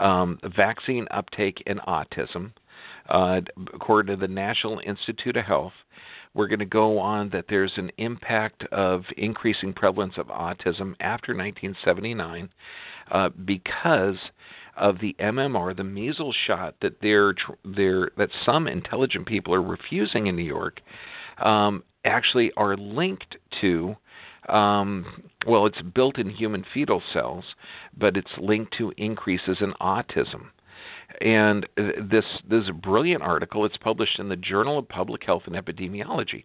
um, 0.00 0.38
vaccine 0.56 1.06
uptake 1.10 1.62
and 1.66 1.80
autism. 1.80 2.52
Uh, 3.08 3.40
according 3.74 4.14
to 4.14 4.20
the 4.20 4.32
National 4.32 4.80
Institute 4.86 5.36
of 5.36 5.44
Health, 5.44 5.72
we're 6.34 6.46
going 6.46 6.60
to 6.60 6.64
go 6.64 6.98
on 6.98 7.28
that 7.30 7.46
there's 7.48 7.72
an 7.76 7.90
impact 7.98 8.64
of 8.72 9.04
increasing 9.16 9.72
prevalence 9.72 10.14
of 10.16 10.26
autism 10.26 10.94
after 11.00 11.34
1979 11.34 12.48
uh, 13.10 13.28
because 13.44 14.16
of 14.76 14.98
the 15.00 15.14
MMR, 15.18 15.76
the 15.76 15.84
measles 15.84 16.36
shot 16.46 16.74
that 16.80 17.00
they're, 17.02 17.34
they're 17.64 18.10
that 18.16 18.30
some 18.46 18.68
intelligent 18.68 19.26
people 19.26 19.52
are 19.52 19.62
refusing 19.62 20.28
in 20.28 20.36
New 20.36 20.44
York, 20.44 20.80
um, 21.42 21.82
actually 22.04 22.52
are 22.56 22.76
linked 22.76 23.36
to 23.60 23.96
um, 24.48 25.30
well, 25.46 25.66
it's 25.66 25.80
built 25.94 26.18
in 26.18 26.28
human 26.30 26.64
fetal 26.72 27.02
cells, 27.12 27.44
but 27.96 28.16
it's 28.16 28.30
linked 28.38 28.76
to 28.78 28.92
increases 28.96 29.58
in 29.60 29.72
autism. 29.80 30.48
And 31.20 31.66
this 31.76 32.24
this 32.48 32.62
is 32.62 32.68
a 32.68 32.72
brilliant 32.72 33.22
article. 33.22 33.64
It's 33.64 33.76
published 33.76 34.18
in 34.18 34.28
the 34.28 34.36
Journal 34.36 34.78
of 34.78 34.88
Public 34.88 35.24
Health 35.24 35.42
and 35.46 35.54
Epidemiology. 35.54 36.44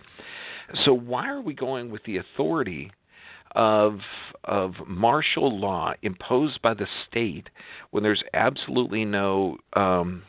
So 0.84 0.93
why 0.93 1.29
are 1.29 1.41
we 1.41 1.53
going 1.53 1.91
with 1.91 2.03
the 2.03 2.17
authority 2.17 2.91
of 3.55 4.00
of 4.43 4.74
martial 4.86 5.57
law 5.57 5.93
imposed 6.01 6.62
by 6.62 6.74
the 6.74 6.88
state 7.07 7.50
when 7.91 8.03
there's 8.03 8.24
absolutely 8.34 9.05
no 9.05 9.57
um, 9.74 10.24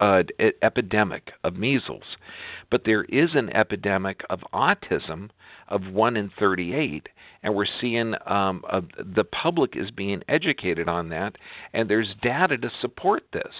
uh, 0.00 0.22
epidemic 0.62 1.32
of 1.44 1.56
measles, 1.56 2.16
but 2.70 2.84
there 2.84 3.04
is 3.04 3.30
an 3.34 3.54
epidemic 3.54 4.22
of 4.30 4.40
autism 4.52 5.30
of 5.68 5.86
1 5.86 6.16
in 6.16 6.30
38, 6.38 7.08
and 7.42 7.54
we're 7.54 7.66
seeing 7.80 8.14
um, 8.26 8.62
uh, 8.68 8.80
the 9.14 9.24
public 9.24 9.76
is 9.76 9.90
being 9.90 10.22
educated 10.28 10.88
on 10.88 11.08
that, 11.08 11.36
and 11.72 11.88
there's 11.88 12.14
data 12.22 12.56
to 12.58 12.70
support 12.80 13.24
this. 13.32 13.54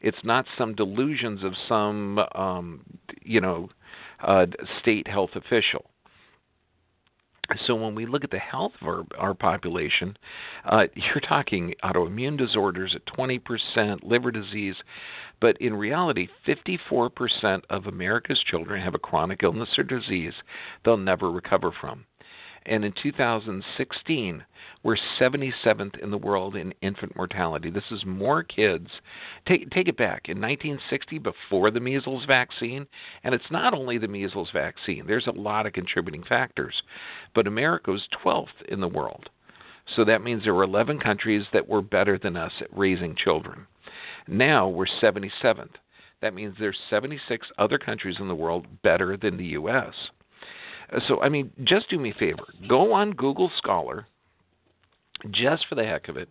It's 0.00 0.24
not 0.24 0.46
some 0.58 0.74
delusions 0.74 1.44
of 1.44 1.52
some, 1.68 2.18
um, 2.34 2.82
you 3.22 3.40
know, 3.40 3.68
uh, 4.20 4.46
state 4.80 5.06
health 5.06 5.30
official. 5.34 5.84
So 7.66 7.74
when 7.74 7.94
we 7.94 8.06
look 8.06 8.24
at 8.24 8.30
the 8.30 8.38
health 8.38 8.72
of 8.80 8.88
our, 8.88 9.04
our 9.18 9.34
population, 9.34 10.16
uh, 10.64 10.86
you're 10.94 11.20
talking 11.26 11.74
autoimmune 11.84 12.38
disorders 12.38 12.94
at 12.94 13.04
20%, 13.06 14.02
liver 14.02 14.30
disease, 14.30 14.76
but 15.40 15.60
in 15.60 15.74
reality, 15.74 16.28
54% 16.46 17.62
of 17.68 17.86
America's 17.86 18.42
children 18.48 18.80
have 18.82 18.94
a 18.94 18.98
chronic 18.98 19.42
illness 19.42 19.70
or 19.76 19.84
disease 19.84 20.34
they'll 20.84 20.96
never 20.96 21.30
recover 21.30 21.72
from. 21.80 22.04
And 22.66 22.84
in 22.84 22.92
2016, 23.02 24.44
we're 24.84 24.96
77th 25.20 25.98
in 25.98 26.10
the 26.10 26.18
world 26.18 26.54
in 26.54 26.72
infant 26.80 27.16
mortality. 27.16 27.70
This 27.70 27.90
is 27.90 28.04
more 28.06 28.42
kids. 28.42 28.88
Take 29.46 29.70
take 29.70 29.88
it 29.88 29.96
back. 29.96 30.28
In 30.28 30.40
1960, 30.40 31.18
before 31.18 31.70
the 31.70 31.80
measles 31.80 32.24
vaccine, 32.26 32.86
and 33.24 33.34
it's 33.34 33.50
not 33.50 33.74
only 33.74 33.98
the 33.98 34.08
measles 34.08 34.50
vaccine. 34.52 35.06
There's 35.06 35.26
a 35.26 35.32
lot 35.32 35.66
of 35.66 35.72
contributing 35.72 36.22
factors, 36.22 36.82
but 37.34 37.46
America 37.46 37.90
was 37.90 38.06
12th 38.24 38.62
in 38.68 38.80
the 38.80 38.88
world. 38.88 39.28
So 39.96 40.04
that 40.04 40.22
means 40.22 40.44
there 40.44 40.54
were 40.54 40.62
11 40.62 41.00
countries 41.00 41.44
that 41.52 41.68
were 41.68 41.82
better 41.82 42.16
than 42.16 42.36
us 42.36 42.52
at 42.60 42.76
raising 42.76 43.16
children. 43.16 43.66
Now 44.28 44.68
we're 44.68 44.86
77th. 44.86 45.74
That 46.20 46.34
means 46.34 46.54
there's 46.58 46.78
76 46.88 47.48
other 47.58 47.78
countries 47.78 48.16
in 48.20 48.28
the 48.28 48.34
world 48.34 48.66
better 48.82 49.16
than 49.16 49.36
the 49.36 49.46
U.S. 49.46 49.94
So, 51.08 51.20
I 51.22 51.28
mean, 51.28 51.50
just 51.64 51.88
do 51.88 51.98
me 51.98 52.10
a 52.10 52.14
favor. 52.14 52.44
Go 52.68 52.92
on 52.92 53.12
Google 53.12 53.50
Scholar, 53.56 54.06
just 55.30 55.66
for 55.68 55.74
the 55.74 55.84
heck 55.84 56.08
of 56.08 56.16
it. 56.16 56.28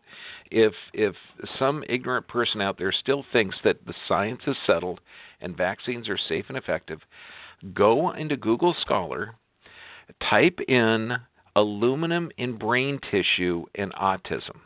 If 0.51 0.73
if 0.93 1.15
some 1.57 1.83
ignorant 1.89 2.27
person 2.27 2.61
out 2.61 2.77
there 2.77 2.91
still 2.91 3.25
thinks 3.31 3.55
that 3.63 3.85
the 3.85 3.93
science 4.07 4.41
is 4.45 4.55
settled 4.67 4.99
and 5.39 5.57
vaccines 5.57 6.07
are 6.09 6.17
safe 6.17 6.45
and 6.49 6.57
effective, 6.57 6.99
go 7.73 8.11
into 8.11 8.37
Google 8.37 8.75
Scholar, 8.81 9.35
type 10.29 10.59
in 10.67 11.17
aluminum 11.55 12.31
in 12.37 12.57
brain 12.57 12.99
tissue 13.09 13.65
and 13.75 13.93
autism. 13.93 14.57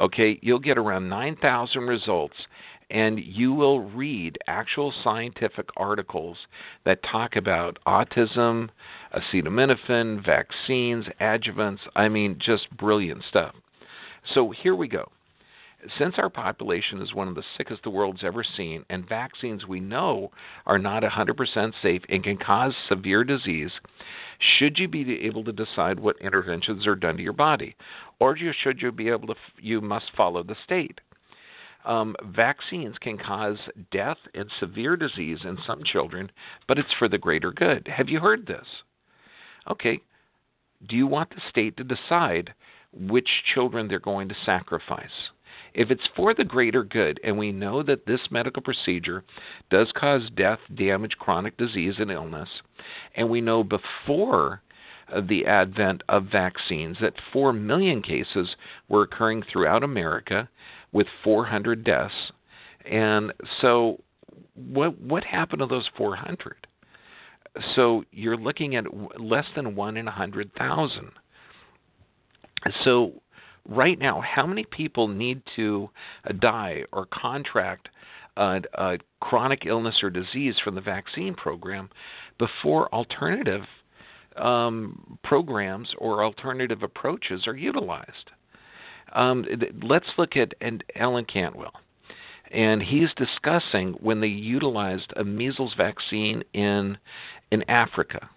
Okay, 0.00 0.38
you'll 0.40 0.58
get 0.58 0.78
around 0.78 1.08
9,000 1.08 1.82
results, 1.82 2.36
and 2.90 3.20
you 3.20 3.52
will 3.52 3.80
read 3.80 4.38
actual 4.46 4.92
scientific 5.04 5.68
articles 5.76 6.36
that 6.84 7.02
talk 7.02 7.36
about 7.36 7.78
autism, 7.86 8.68
acetaminophen, 9.14 10.24
vaccines, 10.24 11.06
adjuvants. 11.20 11.80
I 11.94 12.08
mean, 12.08 12.38
just 12.44 12.70
brilliant 12.76 13.22
stuff. 13.28 13.54
So 14.34 14.50
here 14.50 14.74
we 14.74 14.88
go. 14.88 15.08
Since 15.98 16.16
our 16.18 16.28
population 16.28 17.00
is 17.00 17.14
one 17.14 17.26
of 17.26 17.34
the 17.34 17.42
sickest 17.56 17.84
the 17.84 17.90
world's 17.90 18.22
ever 18.22 18.44
seen, 18.44 18.84
and 18.90 19.08
vaccines 19.08 19.66
we 19.66 19.80
know 19.80 20.30
are 20.66 20.78
not 20.78 21.02
100% 21.02 21.72
safe 21.80 22.02
and 22.10 22.22
can 22.22 22.36
cause 22.36 22.74
severe 22.86 23.24
disease, 23.24 23.70
should 24.38 24.78
you 24.78 24.88
be 24.88 25.20
able 25.22 25.42
to 25.44 25.52
decide 25.52 25.98
what 25.98 26.20
interventions 26.20 26.86
are 26.86 26.94
done 26.94 27.16
to 27.16 27.22
your 27.22 27.32
body, 27.32 27.76
or 28.18 28.36
should 28.36 28.82
you 28.82 28.92
be 28.92 29.08
able 29.08 29.28
to? 29.28 29.34
You 29.58 29.80
must 29.80 30.14
follow 30.14 30.42
the 30.42 30.56
state. 30.62 31.00
Um, 31.84 32.14
vaccines 32.34 32.96
can 33.00 33.16
cause 33.18 33.58
death 33.90 34.18
and 34.34 34.50
severe 34.58 34.96
disease 34.96 35.38
in 35.44 35.58
some 35.66 35.82
children, 35.84 36.30
but 36.68 36.78
it's 36.78 36.92
for 36.98 37.08
the 37.08 37.18
greater 37.18 37.52
good. 37.52 37.88
Have 37.88 38.08
you 38.08 38.20
heard 38.20 38.46
this? 38.46 38.66
Okay. 39.70 40.00
Do 40.88 40.96
you 40.96 41.06
want 41.06 41.30
the 41.30 41.40
state 41.48 41.76
to 41.76 41.84
decide 41.84 42.54
which 42.92 43.28
children 43.54 43.88
they're 43.88 43.98
going 43.98 44.28
to 44.28 44.36
sacrifice? 44.44 45.30
If 45.72 45.90
it's 45.90 46.08
for 46.16 46.34
the 46.34 46.44
greater 46.44 46.82
good, 46.82 47.20
and 47.22 47.38
we 47.38 47.52
know 47.52 47.82
that 47.82 48.06
this 48.06 48.20
medical 48.30 48.62
procedure 48.62 49.24
does 49.70 49.92
cause 49.94 50.22
death, 50.34 50.58
damage, 50.74 51.16
chronic 51.18 51.56
disease, 51.56 51.94
and 51.98 52.10
illness, 52.10 52.48
and 53.14 53.28
we 53.28 53.40
know 53.40 53.62
before 53.62 54.62
the 55.28 55.46
advent 55.46 56.02
of 56.08 56.26
vaccines 56.26 56.96
that 57.00 57.14
4 57.32 57.52
million 57.52 58.02
cases 58.02 58.48
were 58.88 59.02
occurring 59.02 59.42
throughout 59.42 59.82
America 59.82 60.48
with 60.92 61.06
400 61.24 61.84
deaths. 61.84 62.14
And 62.90 63.32
so, 63.60 64.00
what 64.54 64.98
what 65.00 65.24
happened 65.24 65.60
to 65.60 65.66
those 65.66 65.88
400? 65.96 66.66
So 67.74 68.04
you're 68.12 68.36
looking 68.36 68.76
at 68.76 68.84
less 69.20 69.46
than 69.56 69.74
one 69.74 69.96
in 69.96 70.06
a 70.08 70.12
hundred 70.12 70.52
thousand. 70.56 71.10
So 72.84 73.22
right 73.68 73.98
now, 73.98 74.20
how 74.20 74.46
many 74.46 74.64
people 74.64 75.08
need 75.08 75.42
to 75.56 75.90
uh, 76.28 76.32
die 76.32 76.84
or 76.92 77.06
contract 77.06 77.88
a, 78.36 78.60
a 78.74 78.98
chronic 79.20 79.66
illness 79.66 79.96
or 80.02 80.10
disease 80.10 80.54
from 80.62 80.74
the 80.74 80.80
vaccine 80.80 81.34
program 81.34 81.90
before 82.38 82.92
alternative 82.94 83.62
um, 84.36 85.18
programs 85.24 85.88
or 85.98 86.24
alternative 86.24 86.82
approaches 86.82 87.46
are 87.46 87.56
utilized. 87.56 88.30
Um, 89.12 89.44
let's 89.82 90.08
look 90.18 90.36
at 90.36 90.54
and 90.60 90.84
Alan 90.94 91.24
Cantwell, 91.24 91.72
and 92.50 92.82
he's 92.82 93.10
discussing 93.16 93.94
when 94.00 94.20
they 94.20 94.28
utilized 94.28 95.12
a 95.16 95.24
measles 95.24 95.74
vaccine 95.76 96.42
in 96.52 96.98
in 97.50 97.68
Africa 97.68 98.30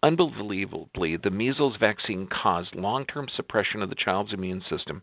Unbelievably, 0.00 1.16
the 1.16 1.30
measles 1.30 1.76
vaccine 1.76 2.28
caused 2.28 2.72
long 2.76 3.04
term 3.06 3.26
suppression 3.34 3.82
of 3.82 3.88
the 3.88 3.96
child's 3.96 4.32
immune 4.32 4.62
system 4.70 5.02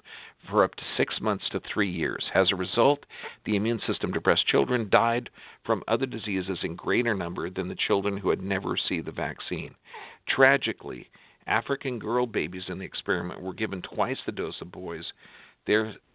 for 0.49 0.63
up 0.63 0.73
to 0.75 0.83
six 0.95 1.19
months 1.19 1.49
to 1.49 1.59
three 1.59 1.89
years. 1.89 2.23
As 2.33 2.49
a 2.49 2.55
result, 2.55 3.05
the 3.43 3.57
immune 3.57 3.81
system 3.85 4.13
depressed 4.13 4.47
children 4.47 4.87
died 4.89 5.29
from 5.65 5.83
other 5.89 6.05
diseases 6.05 6.59
in 6.63 6.77
greater 6.77 7.13
number 7.13 7.49
than 7.49 7.67
the 7.67 7.75
children 7.75 8.15
who 8.15 8.29
had 8.29 8.41
never 8.41 8.69
received 8.69 9.07
the 9.07 9.11
vaccine. 9.11 9.75
Tragically, 10.29 11.09
African 11.47 11.99
girl 11.99 12.25
babies 12.25 12.63
in 12.67 12.79
the 12.79 12.85
experiment 12.85 13.41
were 13.41 13.53
given 13.53 13.81
twice 13.81 14.17
the 14.25 14.31
dose 14.31 14.59
of 14.61 14.71
boys, 14.71 15.05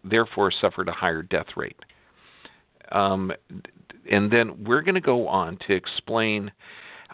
therefore 0.03 0.51
suffered 0.51 0.89
a 0.89 0.93
higher 0.93 1.23
death 1.23 1.47
rate. 1.55 1.77
Um, 2.91 3.31
and 4.09 4.31
then 4.31 4.63
we're 4.63 4.81
going 4.81 4.95
to 4.95 5.01
go 5.01 5.27
on 5.27 5.57
to 5.67 5.73
explain 5.73 6.51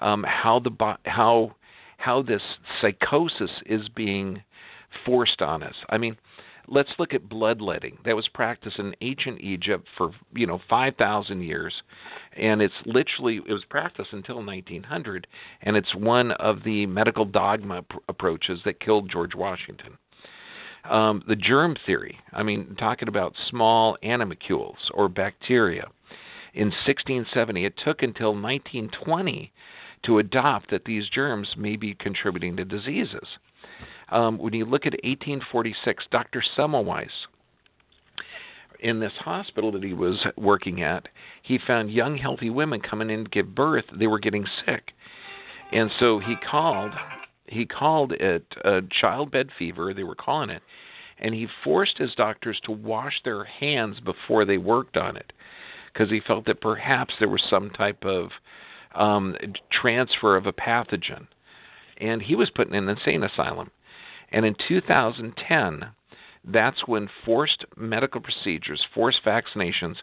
um, 0.01 0.23
how 0.23 0.59
the 0.59 0.97
how 1.05 1.55
how 1.97 2.21
this 2.21 2.41
psychosis 2.79 3.51
is 3.65 3.89
being 3.89 4.41
forced 5.05 5.41
on 5.41 5.63
us. 5.63 5.75
I 5.89 5.97
mean, 5.97 6.15
let's 6.67 6.91
look 6.99 7.13
at 7.13 7.29
bloodletting. 7.29 7.97
That 8.05 8.15
was 8.15 8.27
practiced 8.27 8.79
in 8.79 8.95
ancient 9.01 9.41
Egypt 9.41 9.87
for 9.97 10.11
you 10.33 10.47
know 10.47 10.59
5,000 10.69 11.41
years, 11.41 11.73
and 12.35 12.61
it's 12.61 12.73
literally 12.85 13.41
it 13.47 13.53
was 13.53 13.65
practiced 13.69 14.13
until 14.13 14.43
1900, 14.43 15.27
and 15.61 15.75
it's 15.75 15.95
one 15.95 16.31
of 16.31 16.63
the 16.63 16.85
medical 16.85 17.25
dogma 17.25 17.83
pr- 17.83 17.97
approaches 18.09 18.59
that 18.65 18.79
killed 18.79 19.09
George 19.09 19.35
Washington. 19.35 19.97
Um, 20.89 21.23
the 21.27 21.35
germ 21.35 21.75
theory. 21.85 22.17
I 22.31 22.43
mean, 22.43 22.75
talking 22.79 23.07
about 23.07 23.33
small 23.49 23.97
animalcules 24.03 24.77
or 24.93 25.09
bacteria. 25.09 25.87
In 26.53 26.67
1670, 26.67 27.65
it 27.65 27.73
took 27.83 28.01
until 28.03 28.29
1920 28.29 29.51
to 30.03 30.19
adopt 30.19 30.71
that 30.71 30.85
these 30.85 31.09
germs 31.09 31.49
may 31.57 31.75
be 31.75 31.93
contributing 31.93 32.55
to 32.57 32.65
diseases. 32.65 33.27
Um, 34.09 34.37
when 34.37 34.53
you 34.53 34.65
look 34.65 34.85
at 34.85 34.93
1846, 34.93 36.05
Dr. 36.11 36.43
Semmelweis, 36.57 37.09
in 38.79 38.99
this 38.99 39.13
hospital 39.19 39.71
that 39.71 39.83
he 39.83 39.93
was 39.93 40.25
working 40.37 40.81
at, 40.81 41.07
he 41.41 41.59
found 41.65 41.91
young, 41.91 42.17
healthy 42.17 42.49
women 42.49 42.79
coming 42.79 43.09
in 43.09 43.25
to 43.25 43.29
give 43.29 43.55
birth. 43.55 43.85
They 43.97 44.07
were 44.07 44.19
getting 44.19 44.45
sick, 44.65 44.91
and 45.71 45.91
so 45.99 46.19
he 46.19 46.35
called. 46.35 46.93
He 47.49 47.65
called 47.65 48.11
it 48.11 48.45
childbed 49.01 49.49
fever. 49.57 49.93
They 49.93 50.03
were 50.03 50.15
calling 50.15 50.49
it, 50.49 50.61
and 51.19 51.33
he 51.33 51.47
forced 51.63 51.97
his 51.97 52.13
doctors 52.15 52.59
to 52.65 52.71
wash 52.71 53.21
their 53.23 53.45
hands 53.45 53.99
before 53.99 54.45
they 54.45 54.57
worked 54.57 54.97
on 54.97 55.17
it, 55.17 55.33
because 55.91 56.09
he 56.09 56.19
felt 56.19 56.45
that 56.45 56.61
perhaps 56.61 57.13
there 57.19 57.29
was 57.29 57.43
some 57.49 57.69
type 57.71 58.03
of 58.03 58.29
um, 58.95 59.35
transfer 59.71 60.35
of 60.35 60.45
a 60.45 60.53
pathogen. 60.53 61.27
And 61.99 62.21
he 62.21 62.35
was 62.35 62.49
put 62.51 62.67
in 62.67 62.75
an 62.75 62.89
insane 62.89 63.23
asylum. 63.23 63.71
And 64.31 64.45
in 64.45 64.55
2010, 64.67 65.85
that's 66.43 66.87
when 66.87 67.09
forced 67.25 67.65
medical 67.75 68.21
procedures, 68.21 68.85
forced 68.93 69.23
vaccinations 69.25 69.97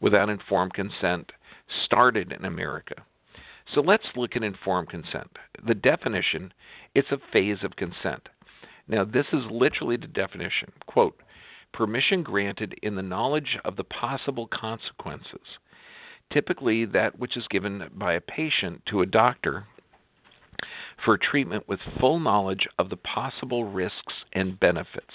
without 0.00 0.30
informed 0.30 0.74
consent 0.74 1.32
started 1.84 2.32
in 2.32 2.44
America. 2.44 2.94
So 3.74 3.80
let's 3.80 4.16
look 4.16 4.36
at 4.36 4.42
informed 4.42 4.88
consent. 4.88 5.30
The 5.66 5.74
definition, 5.74 6.52
it's 6.94 7.12
a 7.12 7.20
phase 7.32 7.62
of 7.62 7.76
consent. 7.76 8.28
Now, 8.88 9.04
this 9.04 9.26
is 9.32 9.44
literally 9.50 9.96
the 9.96 10.08
definition. 10.08 10.72
Quote, 10.86 11.20
permission 11.72 12.22
granted 12.22 12.74
in 12.82 12.96
the 12.96 13.02
knowledge 13.02 13.58
of 13.64 13.76
the 13.76 13.84
possible 13.84 14.48
consequences 14.48 15.58
typically 16.32 16.84
that 16.84 17.18
which 17.18 17.36
is 17.36 17.46
given 17.48 17.90
by 17.94 18.14
a 18.14 18.20
patient 18.20 18.82
to 18.86 19.02
a 19.02 19.06
doctor 19.06 19.66
for 21.04 21.18
treatment 21.18 21.68
with 21.68 21.80
full 21.98 22.18
knowledge 22.18 22.66
of 22.78 22.90
the 22.90 22.96
possible 22.96 23.64
risks 23.64 24.12
and 24.32 24.58
benefits. 24.60 25.14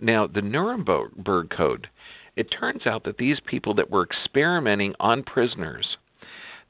Now, 0.00 0.26
the 0.26 0.42
Nuremberg 0.42 1.50
Code, 1.50 1.88
it 2.36 2.44
turns 2.44 2.86
out 2.86 3.04
that 3.04 3.18
these 3.18 3.38
people 3.46 3.74
that 3.74 3.90
were 3.90 4.04
experimenting 4.04 4.94
on 5.00 5.22
prisoners, 5.22 5.98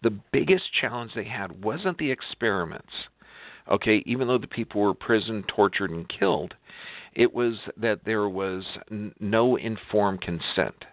the 0.03 0.11
biggest 0.33 0.65
challenge 0.81 1.13
they 1.15 1.25
had 1.25 1.65
wasn't 1.65 1.99
the 1.99 2.11
experiments. 2.11 2.93
Okay, 3.71 4.03
even 4.07 4.27
though 4.27 4.39
the 4.39 4.49
people 4.49 4.81
were 4.81 4.89
imprisoned, 4.91 5.45
tortured, 5.47 5.91
and 5.91 6.09
killed, 6.09 6.55
it 7.15 7.33
was 7.33 7.55
that 7.77 8.01
there 8.05 8.29
was 8.29 8.65
n- 8.91 9.15
no 9.21 9.57
informed 9.57 10.21
consent. 10.21 10.85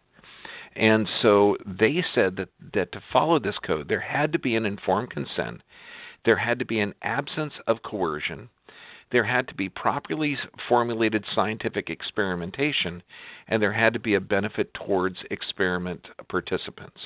And 0.76 1.10
so 1.22 1.58
they 1.66 2.04
said 2.14 2.36
that, 2.36 2.50
that 2.74 2.92
to 2.92 3.02
follow 3.12 3.40
this 3.40 3.58
code, 3.66 3.88
there 3.88 4.00
had 4.00 4.32
to 4.34 4.40
be 4.40 4.56
an 4.56 4.68
informed 4.68 5.10
consent, 5.10 5.62
there 6.30 6.36
had 6.36 6.60
to 6.60 6.66
be 6.66 6.80
an 6.80 6.94
absence 7.02 7.54
of 7.66 7.82
coercion, 7.82 8.50
there 9.12 9.24
had 9.24 9.48
to 9.48 9.56
be 9.56 9.68
properly 9.68 10.38
formulated 10.68 11.26
scientific 11.34 11.90
experimentation, 11.90 13.02
and 13.48 13.60
there 13.60 13.74
had 13.74 13.94
to 13.94 14.00
be 14.00 14.14
a 14.14 14.22
benefit 14.22 14.72
towards 14.76 15.18
experiment 15.32 16.08
participants. 16.28 17.00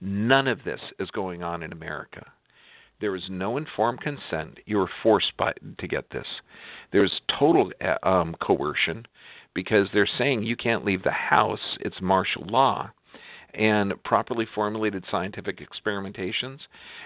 None 0.00 0.46
of 0.46 0.62
this 0.62 0.80
is 1.00 1.10
going 1.10 1.42
on 1.42 1.64
in 1.64 1.72
America. 1.72 2.24
There 3.00 3.16
is 3.16 3.24
no 3.28 3.56
informed 3.56 4.02
consent. 4.02 4.58
You 4.66 4.82
are 4.82 4.90
forced 5.02 5.36
by, 5.36 5.52
to 5.76 5.88
get 5.88 6.08
this. 6.10 6.28
There's 6.92 7.20
total 7.40 7.72
uh, 7.84 8.08
um, 8.08 8.36
coercion 8.40 9.04
because 9.52 9.88
they're 9.92 10.08
saying 10.16 10.44
you 10.44 10.54
can't 10.54 10.84
leave 10.84 11.02
the 11.02 11.10
house, 11.10 11.76
it's 11.80 12.00
martial 12.00 12.46
law. 12.46 12.92
And 13.54 13.94
properly 14.04 14.46
formulated 14.54 15.04
scientific 15.10 15.60
experimentations, 15.60 16.58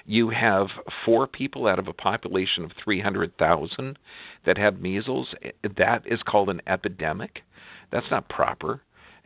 you 0.07 0.29
have 0.31 0.67
four 1.05 1.27
people 1.27 1.69
out 1.69 1.79
of 1.79 1.87
a 1.89 1.93
population 1.93 2.65
of 2.65 2.73
300,000 2.83 3.99
that 4.45 4.59
have 4.59 4.81
measles. 4.81 5.35
That 5.77 6.03
is 6.05 6.21
called 6.27 6.51
an 6.51 6.61
epidemic. 6.67 7.43
That's 7.91 8.11
not 8.11 8.29
proper 8.29 8.83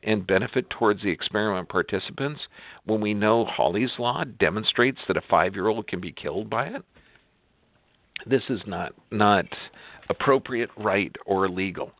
and 0.06 0.26
benefit 0.26 0.70
towards 0.70 1.02
the 1.02 1.10
experiment 1.10 1.68
participants 1.68 2.40
when 2.84 3.00
we 3.00 3.12
know 3.12 3.44
Hawley's 3.44 3.90
Law 3.98 4.24
demonstrates 4.38 4.98
that 5.08 5.16
a 5.16 5.22
five 5.28 5.54
year 5.54 5.68
old 5.68 5.88
can 5.88 6.00
be 6.00 6.12
killed 6.12 6.48
by 6.48 6.66
it? 6.66 6.82
This 8.24 8.42
is 8.48 8.60
not, 8.66 8.92
not 9.10 9.44
appropriate, 10.08 10.70
right, 10.76 11.14
or 11.26 11.48
legal. 11.48 11.92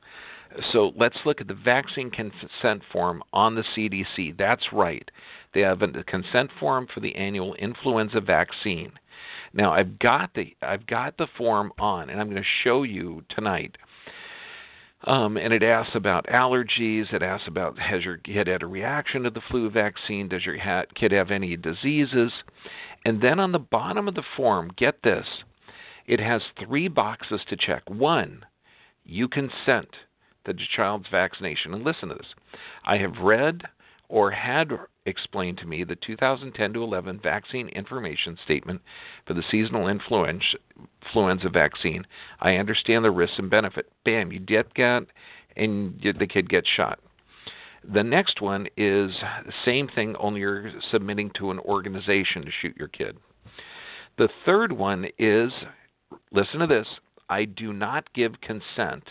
So 0.72 0.92
let's 0.96 1.18
look 1.24 1.40
at 1.40 1.48
the 1.48 1.54
vaccine 1.54 2.10
consent 2.10 2.82
form 2.92 3.22
on 3.32 3.54
the 3.54 3.64
CDC. 3.76 4.36
That's 4.38 4.72
right. 4.72 5.08
They 5.54 5.60
have 5.60 5.82
a 5.82 6.04
consent 6.04 6.50
form 6.58 6.86
for 6.92 7.00
the 7.00 7.14
annual 7.16 7.54
influenza 7.54 8.20
vaccine. 8.20 8.92
Now 9.52 9.72
I've 9.72 9.98
got 9.98 10.34
the 10.34 10.54
I've 10.62 10.86
got 10.86 11.16
the 11.16 11.26
form 11.38 11.72
on, 11.78 12.10
and 12.10 12.20
I'm 12.20 12.28
going 12.28 12.42
to 12.42 12.48
show 12.64 12.82
you 12.82 13.24
tonight. 13.34 13.76
Um, 15.04 15.36
and 15.36 15.52
it 15.52 15.62
asks 15.62 15.94
about 15.94 16.26
allergies. 16.26 17.12
It 17.12 17.22
asks 17.22 17.46
about 17.46 17.78
has 17.78 18.04
your 18.04 18.16
kid 18.16 18.48
had 18.48 18.62
a 18.62 18.66
reaction 18.66 19.22
to 19.22 19.30
the 19.30 19.42
flu 19.50 19.70
vaccine? 19.70 20.28
Does 20.28 20.44
your 20.44 20.58
kid 20.94 21.12
have 21.12 21.30
any 21.30 21.56
diseases? 21.56 22.32
And 23.04 23.22
then 23.22 23.38
on 23.38 23.52
the 23.52 23.58
bottom 23.58 24.08
of 24.08 24.14
the 24.14 24.24
form, 24.36 24.72
get 24.76 25.02
this, 25.04 25.26
it 26.06 26.18
has 26.18 26.42
three 26.58 26.88
boxes 26.88 27.40
to 27.48 27.56
check. 27.56 27.88
One, 27.88 28.44
you 29.04 29.28
consent 29.28 29.88
the 30.46 30.54
child's 30.74 31.08
vaccination. 31.10 31.74
And 31.74 31.84
listen 31.84 32.08
to 32.08 32.14
this. 32.14 32.34
I 32.84 32.96
have 32.98 33.18
read 33.22 33.62
or 34.08 34.30
had 34.30 34.70
explained 35.04 35.58
to 35.58 35.66
me 35.66 35.82
the 35.82 35.96
2010 35.96 36.72
to 36.72 36.82
11 36.82 37.20
vaccine 37.22 37.68
information 37.70 38.38
statement 38.44 38.80
for 39.26 39.34
the 39.34 39.42
seasonal 39.50 39.88
influenza 39.88 41.48
vaccine. 41.48 42.06
I 42.40 42.54
understand 42.54 43.04
the 43.04 43.10
risks 43.10 43.38
and 43.38 43.50
benefit. 43.50 43.90
Bam, 44.04 44.30
you 44.30 44.38
get 44.38 44.72
that, 44.76 45.06
and 45.56 46.00
the 46.18 46.26
kid 46.26 46.48
gets 46.48 46.68
shot. 46.68 47.00
The 47.92 48.02
next 48.02 48.40
one 48.40 48.66
is 48.76 49.10
the 49.44 49.52
same 49.64 49.88
thing, 49.88 50.16
only 50.16 50.40
you're 50.40 50.72
submitting 50.90 51.30
to 51.38 51.50
an 51.50 51.58
organization 51.60 52.44
to 52.44 52.50
shoot 52.62 52.76
your 52.76 52.88
kid. 52.88 53.16
The 54.18 54.28
third 54.44 54.72
one 54.72 55.06
is 55.18 55.52
listen 56.32 56.60
to 56.60 56.66
this 56.66 56.86
I 57.28 57.44
do 57.44 57.72
not 57.72 58.12
give 58.14 58.40
consent 58.40 59.04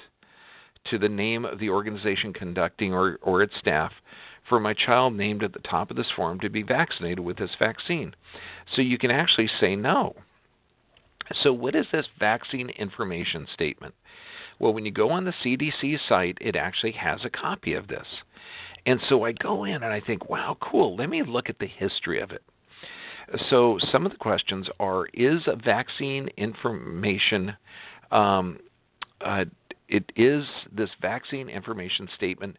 to 0.90 0.98
the 0.98 1.10
name 1.10 1.46
of 1.46 1.60
the 1.60 1.70
organization 1.70 2.34
conducting 2.34 2.94
or, 2.94 3.18
or 3.22 3.42
its 3.42 3.54
staff 3.60 3.92
for 4.48 4.60
my 4.60 4.74
child 4.74 5.14
named 5.14 5.44
at 5.44 5.54
the 5.54 5.60
top 5.60 5.90
of 5.90 5.98
this 5.98 6.12
form 6.16 6.40
to 6.40 6.50
be 6.50 6.64
vaccinated 6.64 7.20
with 7.20 7.38
this 7.38 7.56
vaccine. 7.60 8.14
So 8.76 8.82
you 8.82 8.98
can 8.98 9.12
actually 9.12 9.50
say 9.60 9.76
no. 9.76 10.16
So, 11.42 11.52
what 11.52 11.76
is 11.76 11.88
this 11.92 12.06
vaccine 12.20 12.70
information 12.70 13.48
statement? 13.54 13.96
Well, 14.60 14.74
when 14.74 14.86
you 14.86 14.92
go 14.92 15.10
on 15.10 15.26
the 15.26 15.34
CDC 15.44 15.98
site, 16.08 16.38
it 16.40 16.56
actually 16.56 16.94
has 16.94 17.22
a 17.24 17.30
copy 17.30 17.74
of 17.74 17.88
this. 17.88 18.06
And 18.86 19.00
so 19.10 19.26
I 19.26 19.32
go 19.32 19.64
in 19.64 19.76
and 19.76 19.86
I 19.86 20.00
think, 20.00 20.30
wow, 20.30 20.56
cool, 20.62 20.96
let 20.96 21.10
me 21.10 21.24
look 21.24 21.50
at 21.50 21.58
the 21.60 21.68
history 21.68 22.22
of 22.22 22.32
it. 22.32 22.44
So, 23.50 23.80
some 23.92 24.06
of 24.06 24.12
the 24.12 24.20
questions 24.20 24.68
are 24.80 25.08
Is 25.14 25.42
a 25.48 25.56
vaccine 25.56 26.30
information, 26.38 27.56
um, 28.12 28.60
uh, 29.22 29.46
it 29.88 30.12
is 30.16 30.44
this 30.72 30.90
vaccine 31.02 31.50
information 31.50 32.08
statement 32.16 32.58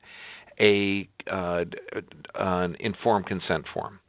a 0.60 1.08
uh, 1.30 1.64
an 2.34 2.76
informed 2.80 3.26
consent 3.26 3.64
form? 3.72 4.00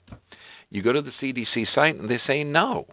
You 0.70 0.82
go 0.82 0.94
to 0.94 1.02
the 1.02 1.12
CDC 1.22 1.74
site 1.74 1.96
and 1.96 2.10
they 2.10 2.20
say 2.28 2.44
no. 2.44 2.88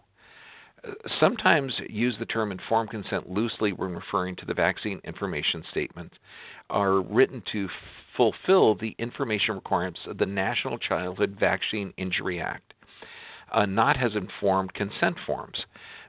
Sometimes 1.19 1.73
use 1.89 2.15
the 2.19 2.27
term 2.27 2.51
informed 2.51 2.91
consent 2.91 3.29
loosely 3.29 3.73
when 3.73 3.91
referring 3.91 4.35
to 4.37 4.45
the 4.45 4.53
vaccine 4.53 5.01
information 5.03 5.63
statement 5.71 6.13
are 6.69 7.01
written 7.01 7.41
to 7.51 7.67
fulfill 8.15 8.75
the 8.75 8.95
information 8.99 9.55
requirements 9.55 10.01
of 10.07 10.19
the 10.19 10.25
National 10.25 10.77
Childhood 10.77 11.37
Vaccine 11.39 11.91
Injury 11.97 12.39
Act, 12.39 12.73
uh, 13.51 13.65
not 13.65 13.97
as 13.97 14.15
informed 14.15 14.73
consent 14.75 15.17
forms 15.25 15.57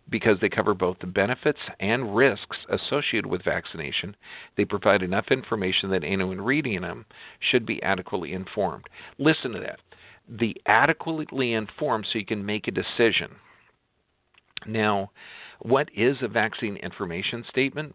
because 0.09 0.39
they 0.41 0.49
cover 0.49 0.75
both 0.75 0.99
the 1.01 1.07
benefits 1.07 1.59
and 1.81 2.15
risks 2.15 2.57
associated 2.71 3.27
with 3.27 3.45
vaccination. 3.45 4.17
They 4.57 4.65
provide 4.65 5.03
enough 5.03 5.27
information 5.31 5.91
that 5.91 6.05
anyone 6.05 6.41
reading 6.41 6.83
them 6.83 7.07
should 7.41 7.67
be 7.67 7.83
adequately 7.83 8.33
informed. 8.33 8.85
Listen 9.19 9.53
to 9.53 9.61
that. 9.61 9.81
The 10.29 10.57
adequately 10.67 11.53
informed 11.53 12.07
so 12.11 12.19
you 12.19 12.27
can 12.27 12.45
make 12.45 12.69
a 12.69 12.73
decision. 12.73 13.37
Now, 14.67 15.11
what 15.61 15.89
is 15.95 16.17
a 16.23 16.29
vaccine 16.29 16.77
information 16.77 17.45
statement? 17.49 17.95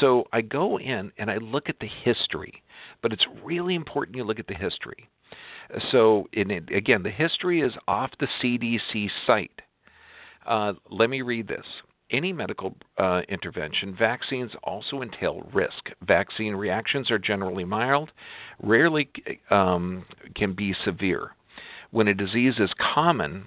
So 0.00 0.24
I 0.32 0.40
go 0.40 0.78
in 0.78 1.12
and 1.18 1.30
I 1.30 1.36
look 1.38 1.68
at 1.68 1.78
the 1.80 1.88
history, 2.04 2.62
but 3.02 3.12
it's 3.12 3.26
really 3.42 3.74
important 3.74 4.16
you 4.16 4.24
look 4.24 4.38
at 4.38 4.46
the 4.46 4.54
history. 4.54 5.08
So, 5.90 6.28
it, 6.32 6.70
again, 6.72 7.02
the 7.02 7.10
history 7.10 7.60
is 7.60 7.72
off 7.88 8.12
the 8.20 8.28
CDC 8.40 9.10
site. 9.26 9.62
Uh, 10.46 10.72
let 10.90 11.10
me 11.10 11.22
read 11.22 11.48
this. 11.48 11.64
Any 12.10 12.32
medical 12.32 12.76
uh, 12.98 13.22
intervention, 13.28 13.96
vaccines 13.98 14.52
also 14.62 15.02
entail 15.02 15.42
risk. 15.52 15.90
Vaccine 16.06 16.54
reactions 16.54 17.10
are 17.10 17.18
generally 17.18 17.64
mild, 17.64 18.12
rarely 18.62 19.10
um, 19.50 20.04
can 20.36 20.52
be 20.52 20.74
severe. 20.84 21.32
When 21.90 22.06
a 22.06 22.14
disease 22.14 22.54
is 22.58 22.70
common, 22.94 23.46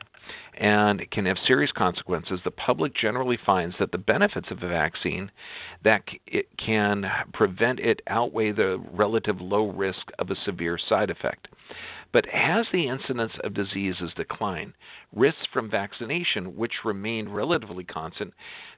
and 0.60 1.10
can 1.12 1.26
have 1.26 1.38
serious 1.48 1.72
consequences, 1.72 2.42
the 2.44 2.52
public 2.52 2.94
generally 2.94 3.40
finds 3.46 3.76
that 3.80 3.92
the 3.92 3.98
benefits 3.98 4.52
of 4.52 4.62
a 4.62 4.68
vaccine 4.68 5.32
that 5.84 6.04
it 6.28 6.48
can 6.58 7.10
prevent 7.34 7.80
it 7.80 8.02
outweigh 8.08 8.52
the 8.52 8.78
relative 8.92 9.40
low 9.40 9.72
risk 9.72 10.12
of 10.20 10.30
a 10.30 10.36
severe 10.46 10.78
side 10.78 11.10
effect. 11.10 11.48
But 12.12 12.28
as 12.30 12.66
the 12.72 12.88
incidence 12.88 13.34
of 13.44 13.54
diseases 13.54 14.12
decline, 14.16 14.74
risks 15.14 15.46
from 15.54 15.70
vaccination, 15.70 16.56
which 16.56 16.84
remain 16.84 17.30
relatively 17.30 17.84
constant, 17.84 18.34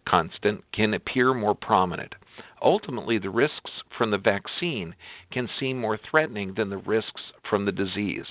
constant, 0.06 0.66
can 0.74 0.94
appear 0.94 1.34
more 1.34 1.56
prominent. 1.56 2.14
Ultimately, 2.62 3.18
the 3.18 3.30
risks 3.30 3.72
from 3.98 4.12
the 4.12 4.18
vaccine 4.18 4.96
can 5.32 5.48
seem 5.48 5.80
more 5.80 5.98
threatening 5.98 6.56
than 6.56 6.70
the 6.70 6.78
risks 6.78 7.22
from 7.50 7.64
the 7.64 7.72
disease. 7.72 8.26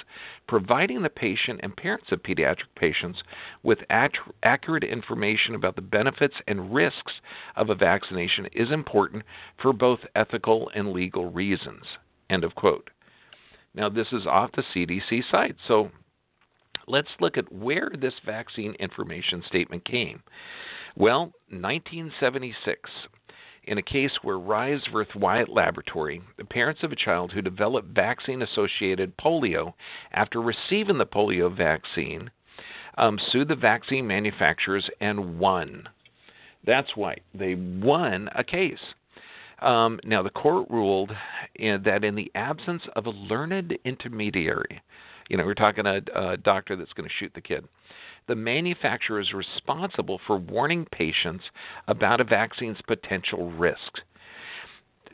Providing 0.47 1.01
the 1.01 1.09
patient 1.09 1.61
and 1.63 1.75
parents 1.75 2.13
of 2.13 2.23
pediatric 2.23 2.69
patients 2.77 3.23
with 3.63 3.79
accurate 3.91 4.85
information 4.85 5.55
about 5.55 5.77
the 5.77 5.83
benefits 5.83 6.37
and 6.47 6.75
risks 6.75 7.13
of 7.57 7.71
a 7.71 7.75
vaccination 7.75 8.47
is 8.53 8.71
important 8.71 9.23
for 9.57 9.73
both 9.73 10.01
ethical 10.15 10.71
and 10.75 10.93
legal 10.93 11.31
reasons. 11.31 11.85
End 12.29 12.45
of 12.45 12.55
quote. 12.55 12.91
Now, 13.75 13.89
this 13.89 14.09
is 14.13 14.27
off 14.27 14.51
the 14.53 14.65
CDC 14.75 15.23
site. 15.31 15.57
So 15.69 15.91
let's 16.87 17.09
look 17.21 17.39
at 17.39 17.53
where 17.53 17.91
this 17.99 18.15
vaccine 18.25 18.75
information 18.75 19.43
statement 19.47 19.85
came. 19.85 20.23
Well, 20.97 21.33
1976, 21.51 22.91
in 23.65 23.79
a 23.79 23.83
case 23.83 24.11
where 24.23 24.39
Risworth 24.39 25.15
Wyeth 25.15 25.49
Laboratory, 25.49 26.21
the 26.37 26.45
parents 26.45 26.83
of 26.83 26.91
a 26.91 26.97
child 26.97 27.33
who 27.33 27.43
developed 27.43 27.95
vaccine 27.95 28.43
associated 28.43 29.17
polio 29.17 29.75
after 30.13 30.41
receiving 30.41 30.99
the 30.99 31.07
polio 31.07 31.55
vaccine 31.55 32.31
um, 32.99 33.19
sued 33.31 33.49
the 33.49 33.55
vaccine 33.55 34.07
manufacturers 34.07 34.89
and 35.01 35.39
won. 35.39 35.89
That's 36.67 36.97
why 36.97 37.19
they 37.33 37.55
won 37.55 38.29
a 38.35 38.43
case. 38.45 38.95
Um, 39.61 40.01
now, 40.05 40.23
the 40.23 40.31
court 40.31 40.69
ruled 40.71 41.13
in, 41.57 41.83
that 41.85 42.05
in 42.05 42.15
the 42.15 42.31
absence 42.35 42.83
of 42.97 43.07
a 43.07 43.11
learned 43.11 43.77
intermediary, 43.85 44.81
you 45.29 45.37
know, 45.37 45.45
we're 45.45 45.55
talking 45.55 45.87
a, 45.87 46.01
a 46.15 46.37
doctor 46.37 46.77
that's 46.77 46.93
going 46.95 47.09
to 47.09 47.15
shoot 47.19 47.33
the 47.35 47.41
kid, 47.41 47.65
the 48.27 48.35
manufacturer 48.35 49.21
is 49.21 49.33
responsible 49.33 50.21
for 50.27 50.37
warning 50.37 50.87
patients 50.93 51.45
about 51.89 52.21
a 52.21 52.25
vaccine's 52.25 52.81
potential 52.87 53.51
risks. 53.53 54.01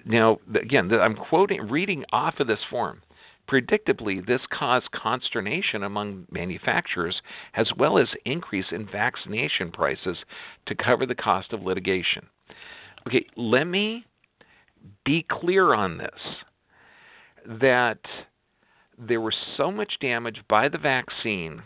Now, 0.05 0.39
again, 0.55 0.93
I'm 0.93 1.17
quoting, 1.17 1.69
reading 1.69 2.05
off 2.13 2.35
of 2.39 2.47
this 2.47 2.61
form. 2.71 3.03
Predictably, 3.49 4.25
this 4.27 4.41
caused 4.53 4.91
consternation 4.91 5.85
among 5.85 6.27
manufacturers 6.31 7.21
as 7.55 7.69
well 7.77 7.99
as 7.99 8.09
increase 8.25 8.67
in 8.71 8.87
vaccination 8.87 9.71
prices 9.71 10.17
to 10.67 10.75
cover 10.75 11.07
the 11.07 11.15
cost 11.15 11.53
of 11.53 11.63
litigation. 11.63 12.27
Okay, 13.07 13.25
let 13.37 13.65
me 13.65 14.05
be 15.05 15.25
clear 15.29 15.75
on 15.75 15.99
this 15.99 16.21
that 17.61 17.99
there 18.99 19.21
was 19.21 19.35
so 19.57 19.71
much 19.71 19.95
damage 20.01 20.41
by 20.49 20.69
the 20.69 20.79
vaccine 20.79 21.63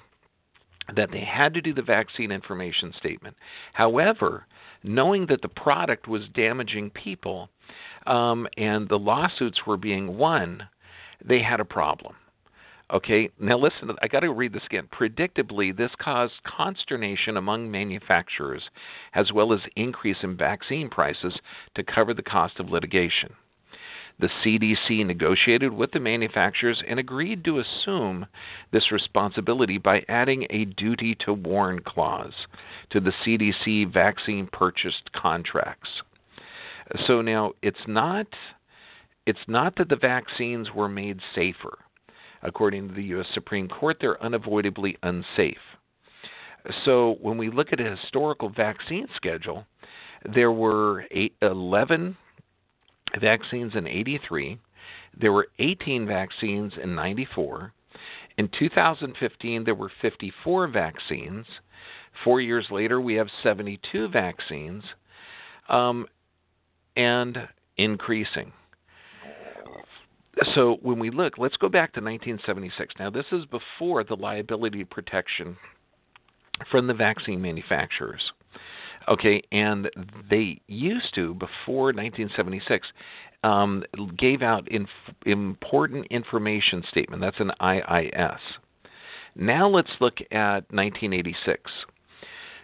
that 0.97 1.11
they 1.13 1.21
had 1.21 1.55
to 1.55 1.61
do 1.61 1.73
the 1.73 1.83
vaccine 1.83 2.33
information 2.33 2.93
statement. 2.99 3.37
However, 3.73 4.47
knowing 4.83 5.27
that 5.27 5.43
the 5.43 5.49
product 5.49 6.09
was 6.09 6.23
damaging 6.35 6.91
people 6.91 7.49
um, 8.07 8.47
and 8.57 8.89
the 8.89 8.99
lawsuits 8.99 9.61
were 9.67 9.77
being 9.77 10.17
won, 10.19 10.63
they 11.25 11.43
had 11.43 11.61
a 11.61 11.65
problem. 11.65 12.15
Okay, 12.93 13.31
now 13.39 13.57
listen, 13.57 13.89
I 14.03 14.09
got 14.09 14.21
to 14.21 14.33
read 14.33 14.53
this 14.53 14.67
again. 14.67 14.89
Predictably, 14.93 15.77
this 15.77 15.93
caused 16.01 16.43
consternation 16.45 17.37
among 17.37 17.71
manufacturers 17.71 18.65
as 19.15 19.31
well 19.33 19.53
as 19.53 19.61
increase 19.77 20.17
in 20.25 20.37
vaccine 20.37 20.91
prices 20.91 21.39
to 21.77 21.85
cover 21.85 22.15
the 22.15 22.23
cost 22.23 22.59
of 22.59 22.69
litigation. 22.69 23.33
The 24.19 24.29
CDC 24.45 25.07
negotiated 25.07 25.73
with 25.73 25.93
the 25.93 26.01
manufacturers 26.01 26.83
and 26.87 26.99
agreed 26.99 27.45
to 27.45 27.61
assume 27.61 28.27
this 28.73 28.91
responsibility 28.91 29.79
by 29.79 30.05
adding 30.09 30.47
a 30.51 30.65
duty 30.65 31.15
to 31.25 31.33
warn 31.33 31.81
clause 31.83 32.35
to 32.91 32.99
the 32.99 33.13
CDC 33.25 33.93
vaccine 33.93 34.49
purchased 34.53 35.13
contracts. 35.13 35.89
So 37.07 37.23
now 37.23 37.53
it's 37.63 37.87
not 37.87 38.27
it's 39.27 39.47
not 39.47 39.77
that 39.77 39.89
the 39.89 39.97
vaccines 39.97 40.73
were 40.75 40.89
made 40.89 41.21
safer 41.37 41.79
according 42.43 42.89
to 42.89 42.95
the 42.95 43.05
U.S. 43.05 43.27
Supreme 43.35 43.69
Court, 43.69 43.97
they're 44.01 44.23
unavoidably 44.23 44.97
unsafe. 45.03 45.57
So 46.85 47.17
when 47.21 47.39
we 47.39 47.51
look 47.51 47.73
at 47.73 47.81
a 47.81 47.97
historical 47.97 48.51
vaccine 48.51 49.07
schedule, 49.17 49.65
there 50.35 50.53
were 50.53 51.07
eight, 51.11 51.35
11 51.43 52.17
vaccines 53.21 53.73
in 53.75 53.87
83, 53.87 54.59
there 55.19 55.33
were 55.33 55.49
18 55.59 56.07
vaccines 56.07 56.73
in 56.83 56.95
94. 56.95 57.73
In 58.39 58.49
2015, 58.59 59.65
there 59.65 59.75
were 59.75 59.91
54 60.01 60.69
vaccines. 60.69 61.47
Four 62.25 62.41
years 62.41 62.67
later, 62.71 63.01
we 63.01 63.15
have 63.15 63.29
72 63.43 64.09
vaccines 64.09 64.85
um, 65.69 66.07
and 66.97 67.49
increasing 67.77 68.53
so 70.55 70.79
when 70.83 70.99
we 70.99 71.11
look, 71.11 71.39
let's 71.39 71.57
go 71.57 71.69
back 71.69 71.93
to 71.95 72.01
1976. 72.01 72.95
Now, 72.99 73.11
this 73.11 73.27
is 73.33 73.45
before 73.47 74.05
the 74.05 74.17
liability 74.17 74.85
protection 74.85 75.57
from 76.71 76.87
the 76.87 76.95
vaccine 76.95 77.41
manufacturers. 77.41 78.23
Okay, 79.09 79.43
and 79.51 79.91
they 80.31 80.61
used 80.67 81.15
to, 81.15 81.35
before 81.35 81.87
1976, 81.87 82.87
um, 83.43 83.83
gave 84.19 84.43
out 84.43 84.69
inf- 84.71 84.89
important 85.27 86.07
information 86.11 86.85
statement. 86.91 87.23
That's 87.23 87.41
an 87.41 87.51
IIS. 87.61 88.41
Now 89.37 89.69
let's 89.69 89.91
look 90.01 90.19
at 90.31 90.65
1986. 90.71 91.71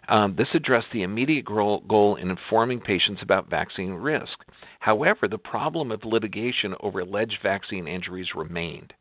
Um, 0.09 0.37
this 0.37 0.49
addressed 0.55 0.89
the 0.93 1.03
immediate 1.03 1.45
goal, 1.45 2.17
in 2.17 2.31
informing 2.31 2.81
patients 2.81 3.23
about 3.23 3.51
vaccine 3.51 3.93
risk. 3.93 4.39
However, 4.79 5.27
the 5.29 5.39
problem 5.39 5.91
of 5.91 6.05
litigation 6.05 6.75
over 6.81 7.01
alleged 7.01 7.39
vaccine 7.43 7.89
injuries 7.89 8.35
remained. 8.35 8.93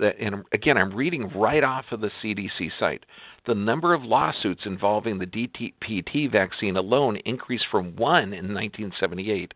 And 0.00 0.44
again, 0.52 0.78
I'm 0.78 0.94
reading 0.94 1.28
right 1.36 1.62
off 1.62 1.84
of 1.90 2.00
the 2.00 2.10
CDC 2.22 2.70
site. 2.78 3.04
The 3.46 3.54
number 3.54 3.92
of 3.92 4.04
lawsuits 4.04 4.62
involving 4.64 5.18
the 5.18 5.26
DTPT 5.26 6.30
vaccine 6.30 6.76
alone 6.76 7.16
increased 7.24 7.66
from 7.70 7.94
one 7.96 8.32
in 8.32 8.54
1978 8.54 9.52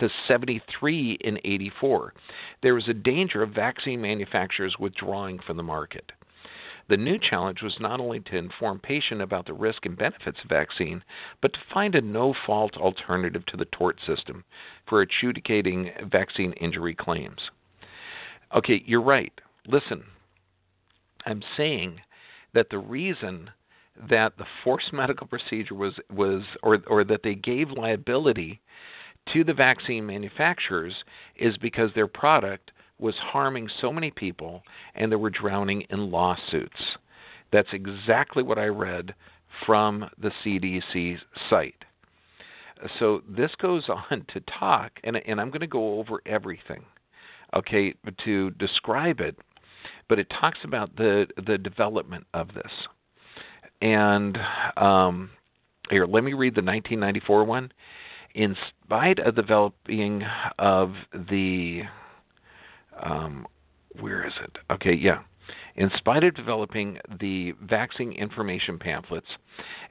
to 0.00 0.08
73 0.26 1.18
in 1.20 1.38
84. 1.44 2.14
There 2.62 2.76
is 2.76 2.88
a 2.88 2.94
danger 2.94 3.42
of 3.42 3.50
vaccine 3.50 4.00
manufacturers 4.00 4.76
withdrawing 4.78 5.38
from 5.38 5.56
the 5.56 5.62
market. 5.62 6.12
The 6.88 6.96
new 6.96 7.18
challenge 7.18 7.62
was 7.62 7.78
not 7.80 8.00
only 8.00 8.20
to 8.20 8.36
inform 8.36 8.80
patients 8.80 9.22
about 9.22 9.46
the 9.46 9.52
risk 9.52 9.84
and 9.84 9.96
benefits 9.96 10.38
of 10.42 10.48
vaccine, 10.48 11.04
but 11.42 11.52
to 11.52 11.60
find 11.72 11.94
a 11.94 12.00
no-fault 12.00 12.76
alternative 12.76 13.44
to 13.46 13.56
the 13.56 13.66
tort 13.66 13.98
system 14.06 14.44
for 14.86 15.02
adjudicating 15.02 15.90
vaccine 16.10 16.52
injury 16.54 16.94
claims. 16.94 17.50
Okay, 18.54 18.82
you're 18.86 19.02
right. 19.02 19.32
Listen, 19.66 20.04
I'm 21.26 21.42
saying 21.56 22.00
that 22.54 22.70
the 22.70 22.78
reason 22.78 23.50
that 24.08 24.38
the 24.38 24.46
forced 24.64 24.92
medical 24.92 25.26
procedure 25.26 25.74
was 25.74 25.94
was 26.10 26.42
or 26.62 26.78
or 26.86 27.04
that 27.04 27.22
they 27.22 27.34
gave 27.34 27.70
liability 27.70 28.60
to 29.32 29.44
the 29.44 29.52
vaccine 29.52 30.06
manufacturers 30.06 30.94
is 31.36 31.58
because 31.58 31.90
their 31.94 32.06
product 32.06 32.70
was 32.98 33.14
harming 33.16 33.68
so 33.80 33.92
many 33.92 34.10
people 34.10 34.62
and 34.94 35.10
they 35.10 35.16
were 35.16 35.30
drowning 35.30 35.82
in 35.90 36.10
lawsuits. 36.10 36.80
That's 37.52 37.68
exactly 37.72 38.42
what 38.42 38.58
I 38.58 38.66
read 38.66 39.14
from 39.66 40.08
the 40.20 40.30
CDC 40.44 41.18
site. 41.48 41.84
So 42.98 43.22
this 43.28 43.50
goes 43.60 43.84
on 43.88 44.24
to 44.32 44.40
talk, 44.58 44.92
and, 45.04 45.16
and 45.16 45.40
I'm 45.40 45.48
going 45.48 45.60
to 45.60 45.66
go 45.66 45.98
over 45.98 46.20
everything, 46.26 46.84
okay, 47.54 47.94
to 48.24 48.50
describe 48.52 49.20
it. 49.20 49.36
But 50.08 50.18
it 50.18 50.26
talks 50.40 50.58
about 50.64 50.96
the 50.96 51.26
the 51.46 51.58
development 51.58 52.26
of 52.34 52.48
this. 52.54 52.72
And 53.80 54.38
um, 54.76 55.30
here, 55.90 56.06
let 56.06 56.24
me 56.24 56.32
read 56.32 56.54
the 56.54 56.62
1994 56.62 57.44
one. 57.44 57.72
In 58.34 58.56
spite 58.84 59.18
of 59.18 59.34
the 59.34 59.42
developing 59.42 60.22
of 60.58 60.92
the, 61.12 61.82
um, 63.02 63.46
where 64.00 64.26
is 64.26 64.32
it? 64.42 64.58
Okay, 64.70 64.94
yeah. 64.94 65.20
In 65.76 65.90
spite 65.96 66.24
of 66.24 66.34
developing 66.34 66.98
the 67.20 67.52
vaccine 67.62 68.12
information 68.12 68.78
pamphlets 68.78 69.28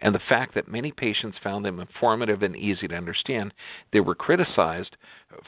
and 0.01 0.13
the 0.13 0.21
fact 0.29 0.53
that 0.53 0.67
many 0.67 0.91
patients 0.91 1.37
found 1.43 1.65
them 1.65 1.79
informative 1.79 2.43
and 2.43 2.55
easy 2.55 2.87
to 2.87 2.95
understand, 2.95 3.53
they 3.93 4.01
were 4.01 4.13
criticized 4.13 4.97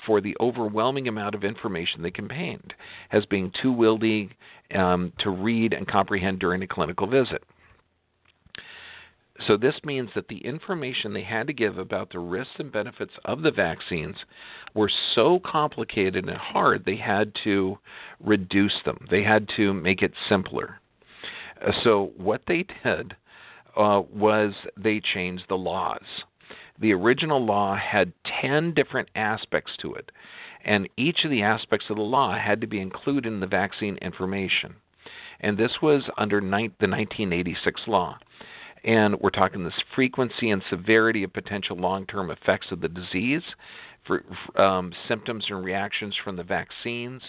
for 0.05 0.21
the 0.21 0.35
overwhelming 0.39 1.07
amount 1.07 1.35
of 1.35 1.43
information 1.43 2.01
they 2.01 2.09
contained 2.09 2.73
as 3.11 3.25
being 3.25 3.51
too 3.61 3.73
wieldy 3.73 4.29
um, 4.73 5.11
to 5.19 5.29
read 5.29 5.73
and 5.73 5.87
comprehend 5.87 6.39
during 6.39 6.63
a 6.63 6.67
clinical 6.67 7.05
visit. 7.05 7.43
So, 9.47 9.55
this 9.55 9.75
means 9.85 10.09
that 10.15 10.27
the 10.27 10.45
information 10.45 11.13
they 11.13 11.23
had 11.23 11.47
to 11.47 11.53
give 11.53 11.77
about 11.77 12.09
the 12.09 12.19
risks 12.19 12.55
and 12.57 12.71
benefits 12.71 13.13
of 13.23 13.41
the 13.41 13.51
vaccines 13.51 14.17
were 14.73 14.91
so 15.15 15.39
complicated 15.39 16.27
and 16.27 16.37
hard, 16.37 16.83
they 16.83 16.97
had 16.97 17.33
to 17.45 17.77
reduce 18.19 18.81
them. 18.83 19.07
They 19.09 19.23
had 19.23 19.47
to 19.55 19.73
make 19.73 20.01
it 20.01 20.11
simpler. 20.27 20.79
Uh, 21.65 21.71
so, 21.83 22.11
what 22.17 22.41
they 22.47 22.65
did 22.83 23.15
uh, 23.77 24.01
was 24.13 24.53
they 24.75 24.99
changed 24.99 25.45
the 25.47 25.57
laws. 25.57 26.03
The 26.77 26.93
original 26.93 27.43
law 27.43 27.77
had 27.77 28.11
10 28.41 28.73
different 28.73 29.09
aspects 29.15 29.71
to 29.81 29.93
it, 29.93 30.11
and 30.65 30.89
each 30.97 31.23
of 31.23 31.31
the 31.31 31.43
aspects 31.43 31.85
of 31.89 31.95
the 31.95 32.01
law 32.01 32.37
had 32.37 32.59
to 32.61 32.67
be 32.67 32.81
included 32.81 33.31
in 33.31 33.39
the 33.39 33.47
vaccine 33.47 33.97
information. 33.97 34.75
And 35.39 35.57
this 35.57 35.81
was 35.81 36.03
under 36.17 36.41
the 36.41 36.47
1986 36.47 37.81
law 37.87 38.17
and 38.83 39.19
we're 39.19 39.29
talking 39.29 39.63
this 39.63 39.73
frequency 39.95 40.51
and 40.51 40.61
severity 40.69 41.23
of 41.23 41.33
potential 41.33 41.77
long-term 41.77 42.31
effects 42.31 42.67
of 42.71 42.81
the 42.81 42.89
disease, 42.89 43.43
for 44.05 44.23
um, 44.59 44.91
symptoms 45.07 45.45
and 45.49 45.63
reactions 45.63 46.15
from 46.23 46.35
the 46.35 46.43
vaccines, 46.43 47.21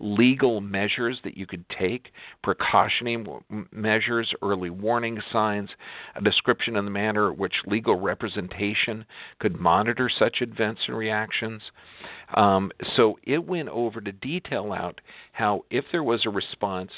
legal 0.00 0.60
measures 0.60 1.20
that 1.22 1.36
you 1.36 1.46
could 1.46 1.64
take, 1.68 2.08
precautionary 2.42 3.24
measures, 3.70 4.32
early 4.42 4.70
warning 4.70 5.20
signs, 5.32 5.70
a 6.16 6.22
description 6.22 6.76
of 6.76 6.84
the 6.84 6.90
manner 6.90 7.30
in 7.30 7.38
which 7.38 7.54
legal 7.66 8.00
representation 8.00 9.04
could 9.38 9.60
monitor 9.60 10.10
such 10.18 10.40
events 10.40 10.80
and 10.88 10.96
reactions. 10.96 11.62
Um, 12.34 12.72
so 12.96 13.18
it 13.24 13.44
went 13.44 13.68
over 13.68 14.00
to 14.00 14.12
detail 14.12 14.72
out 14.72 15.00
how, 15.32 15.64
if 15.70 15.84
there 15.92 16.02
was 16.02 16.22
a 16.26 16.30
response, 16.30 16.90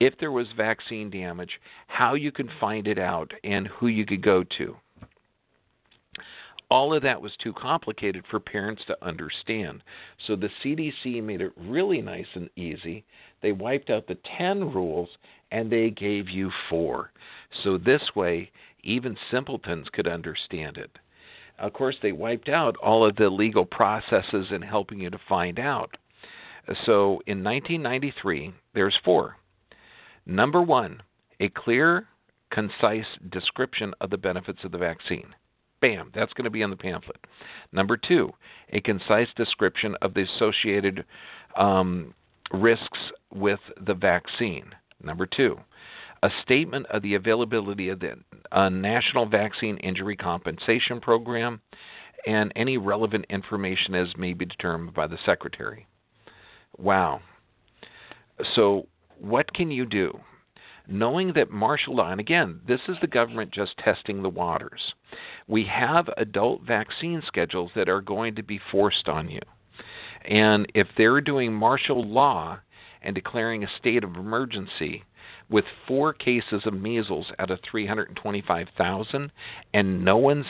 if 0.00 0.14
there 0.18 0.32
was 0.32 0.46
vaccine 0.56 1.10
damage, 1.10 1.60
how 1.86 2.14
you 2.14 2.32
could 2.32 2.50
find 2.60 2.86
it 2.86 2.98
out, 2.98 3.32
and 3.42 3.66
who 3.68 3.86
you 3.86 4.04
could 4.04 4.22
go 4.22 4.44
to. 4.58 4.76
All 6.70 6.94
of 6.94 7.02
that 7.02 7.20
was 7.20 7.32
too 7.36 7.52
complicated 7.52 8.24
for 8.30 8.40
parents 8.40 8.82
to 8.86 9.04
understand. 9.04 9.82
So 10.26 10.34
the 10.34 10.50
CDC 10.62 11.22
made 11.22 11.40
it 11.40 11.52
really 11.56 12.00
nice 12.00 12.26
and 12.34 12.48
easy. 12.56 13.04
They 13.42 13.52
wiped 13.52 13.90
out 13.90 14.06
the 14.06 14.18
10 14.38 14.72
rules 14.72 15.10
and 15.52 15.70
they 15.70 15.90
gave 15.90 16.28
you 16.28 16.50
four. 16.68 17.12
So 17.62 17.78
this 17.78 18.02
way, 18.16 18.50
even 18.82 19.16
simpletons 19.30 19.88
could 19.92 20.08
understand 20.08 20.78
it. 20.78 20.90
Of 21.58 21.74
course, 21.74 21.96
they 22.02 22.12
wiped 22.12 22.48
out 22.48 22.76
all 22.78 23.06
of 23.06 23.14
the 23.16 23.28
legal 23.28 23.64
processes 23.64 24.48
in 24.50 24.62
helping 24.62 24.98
you 24.98 25.10
to 25.10 25.20
find 25.28 25.60
out. 25.60 25.96
So 26.86 27.20
in 27.26 27.44
1993, 27.44 28.52
there's 28.74 28.98
four. 29.04 29.36
Number 30.26 30.62
one, 30.62 31.02
a 31.40 31.48
clear, 31.50 32.06
concise 32.50 33.06
description 33.30 33.92
of 34.00 34.10
the 34.10 34.16
benefits 34.16 34.60
of 34.64 34.72
the 34.72 34.78
vaccine. 34.78 35.34
Bam, 35.80 36.10
that's 36.14 36.32
going 36.32 36.44
to 36.44 36.50
be 36.50 36.62
in 36.62 36.70
the 36.70 36.76
pamphlet. 36.76 37.18
Number 37.72 37.96
two, 37.96 38.32
a 38.70 38.80
concise 38.80 39.28
description 39.36 39.96
of 40.00 40.14
the 40.14 40.22
associated 40.22 41.04
um, 41.58 42.14
risks 42.52 42.98
with 43.34 43.60
the 43.86 43.94
vaccine. 43.94 44.64
Number 45.02 45.26
two, 45.26 45.58
a 46.22 46.30
statement 46.42 46.86
of 46.86 47.02
the 47.02 47.14
availability 47.14 47.90
of 47.90 48.00
the 48.00 48.14
uh, 48.52 48.70
National 48.70 49.26
Vaccine 49.26 49.76
Injury 49.78 50.16
Compensation 50.16 51.00
Program 51.00 51.60
and 52.26 52.50
any 52.56 52.78
relevant 52.78 53.26
information 53.28 53.94
as 53.94 54.08
may 54.16 54.32
be 54.32 54.46
determined 54.46 54.94
by 54.94 55.06
the 55.06 55.18
Secretary. 55.26 55.86
Wow. 56.78 57.20
So, 58.54 58.86
what 59.28 59.52
can 59.52 59.70
you 59.70 59.86
do? 59.86 60.18
Knowing 60.86 61.32
that 61.34 61.50
martial 61.50 61.96
law, 61.96 62.10
and 62.10 62.20
again, 62.20 62.60
this 62.68 62.80
is 62.88 62.96
the 63.00 63.06
government 63.06 63.50
just 63.50 63.76
testing 63.78 64.22
the 64.22 64.28
waters. 64.28 64.92
We 65.46 65.64
have 65.64 66.10
adult 66.18 66.62
vaccine 66.62 67.22
schedules 67.26 67.70
that 67.74 67.88
are 67.88 68.02
going 68.02 68.34
to 68.34 68.42
be 68.42 68.60
forced 68.70 69.08
on 69.08 69.30
you. 69.30 69.40
And 70.24 70.70
if 70.74 70.88
they're 70.96 71.20
doing 71.20 71.52
martial 71.52 72.04
law 72.04 72.58
and 73.02 73.14
declaring 73.14 73.64
a 73.64 73.78
state 73.78 74.04
of 74.04 74.16
emergency 74.16 75.04
with 75.50 75.64
four 75.86 76.12
cases 76.12 76.62
of 76.64 76.74
measles 76.74 77.26
out 77.38 77.50
of 77.50 77.60
325,000 77.70 79.32
and 79.72 80.04
no 80.04 80.16
one's 80.16 80.46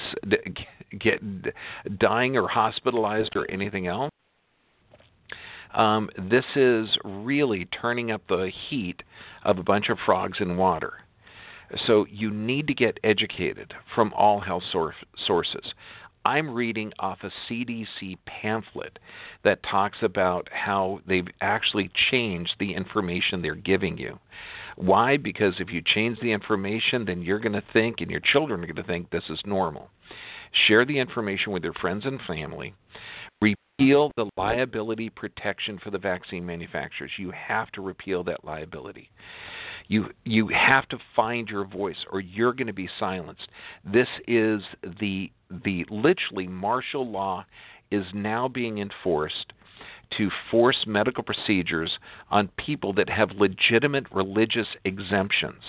get 1.00 1.20
dying 1.98 2.36
or 2.36 2.48
hospitalized 2.48 3.36
or 3.36 3.50
anything 3.50 3.86
else, 3.86 4.10
um, 5.74 6.08
this 6.30 6.44
is 6.56 6.88
really 7.04 7.66
turning 7.66 8.10
up 8.10 8.22
the 8.28 8.50
heat 8.68 9.02
of 9.44 9.58
a 9.58 9.62
bunch 9.62 9.88
of 9.88 9.98
frogs 10.04 10.38
in 10.40 10.56
water. 10.56 10.94
So 11.86 12.06
you 12.10 12.30
need 12.30 12.66
to 12.68 12.74
get 12.74 13.00
educated 13.02 13.74
from 13.94 14.12
all 14.14 14.40
health 14.40 14.62
sources. 15.26 15.74
I'm 16.26 16.54
reading 16.54 16.92
off 16.98 17.18
a 17.22 17.30
CDC 17.48 18.16
pamphlet 18.24 18.98
that 19.42 19.62
talks 19.62 19.98
about 20.00 20.48
how 20.50 21.00
they've 21.06 21.28
actually 21.42 21.90
changed 22.10 22.54
the 22.58 22.74
information 22.74 23.42
they're 23.42 23.54
giving 23.54 23.98
you. 23.98 24.18
Why? 24.76 25.18
Because 25.18 25.54
if 25.58 25.70
you 25.70 25.82
change 25.82 26.18
the 26.20 26.32
information, 26.32 27.04
then 27.04 27.20
you're 27.20 27.40
going 27.40 27.52
to 27.52 27.62
think, 27.72 28.00
and 28.00 28.10
your 28.10 28.20
children 28.20 28.62
are 28.62 28.66
going 28.66 28.76
to 28.76 28.82
think, 28.82 29.10
this 29.10 29.28
is 29.28 29.40
normal. 29.44 29.90
Share 30.66 30.86
the 30.86 30.98
information 30.98 31.52
with 31.52 31.62
your 31.62 31.74
friends 31.74 32.06
and 32.06 32.20
family 32.26 32.74
repeal 33.40 34.10
the 34.16 34.30
liability 34.36 35.10
protection 35.10 35.78
for 35.82 35.90
the 35.90 35.98
vaccine 35.98 36.44
manufacturers. 36.44 37.10
You 37.18 37.32
have 37.32 37.70
to 37.72 37.80
repeal 37.80 38.24
that 38.24 38.44
liability. 38.44 39.10
You 39.88 40.10
you 40.24 40.48
have 40.48 40.88
to 40.88 40.98
find 41.14 41.48
your 41.48 41.66
voice 41.66 42.06
or 42.10 42.20
you're 42.20 42.54
going 42.54 42.68
to 42.68 42.72
be 42.72 42.88
silenced. 42.98 43.48
This 43.84 44.08
is 44.26 44.62
the 45.00 45.30
the 45.64 45.84
literally 45.90 46.46
martial 46.46 47.10
law 47.10 47.44
is 47.90 48.06
now 48.14 48.48
being 48.48 48.78
enforced 48.78 49.52
to 50.16 50.30
force 50.50 50.84
medical 50.86 51.22
procedures 51.22 51.98
on 52.30 52.48
people 52.56 52.92
that 52.94 53.08
have 53.08 53.30
legitimate 53.32 54.06
religious 54.12 54.68
exemptions. 54.84 55.62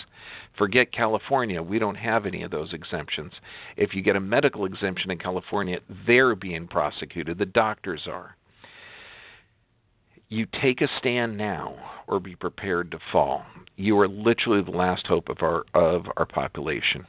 Forget 0.57 0.91
California, 0.91 1.61
we 1.61 1.79
don't 1.79 1.95
have 1.95 2.25
any 2.25 2.43
of 2.43 2.51
those 2.51 2.73
exemptions. 2.73 3.33
If 3.77 3.93
you 3.93 4.01
get 4.01 4.15
a 4.15 4.21
medical 4.21 4.65
exemption 4.65 5.11
in 5.11 5.17
California, 5.17 5.79
they're 6.07 6.35
being 6.35 6.67
prosecuted, 6.67 7.37
the 7.37 7.45
doctors 7.45 8.03
are. 8.07 8.35
You 10.29 10.47
take 10.61 10.81
a 10.81 10.87
stand 10.97 11.37
now 11.37 11.75
or 12.07 12.19
be 12.19 12.35
prepared 12.35 12.91
to 12.91 12.99
fall. 13.11 13.43
You 13.75 13.99
are 13.99 14.07
literally 14.07 14.63
the 14.63 14.71
last 14.71 15.05
hope 15.05 15.29
of 15.29 15.37
our 15.41 15.65
of 15.73 16.05
our 16.17 16.25
population 16.25 17.05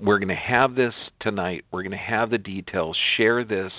we're 0.00 0.18
going 0.18 0.28
to 0.28 0.34
have 0.34 0.74
this 0.74 0.94
tonight. 1.20 1.64
We're 1.70 1.82
going 1.82 1.90
to 1.92 1.96
have 1.98 2.30
the 2.30 2.38
details. 2.38 2.96
Share 3.16 3.44
this, 3.44 3.72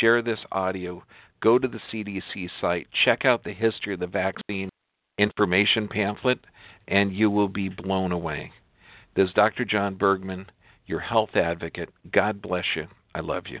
share 0.00 0.22
this 0.22 0.38
audio. 0.52 1.02
Go 1.40 1.58
to 1.58 1.68
the 1.68 1.80
CDC 1.92 2.48
site, 2.60 2.86
check 3.04 3.24
out 3.24 3.44
the 3.44 3.52
history 3.52 3.94
of 3.94 4.00
the 4.00 4.06
vaccine 4.06 4.68
information 5.18 5.86
pamphlet, 5.86 6.38
and 6.88 7.12
you 7.12 7.30
will 7.30 7.48
be 7.48 7.68
blown 7.68 8.12
away. 8.12 8.52
This 9.14 9.28
is 9.28 9.34
Dr. 9.34 9.64
John 9.64 9.94
Bergman, 9.94 10.46
your 10.86 11.00
health 11.00 11.36
advocate. 11.36 11.88
God 12.12 12.42
bless 12.42 12.64
you. 12.74 12.86
I 13.14 13.20
love 13.20 13.44
you. 13.48 13.60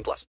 18 0.00 0.04
plus. 0.04 0.26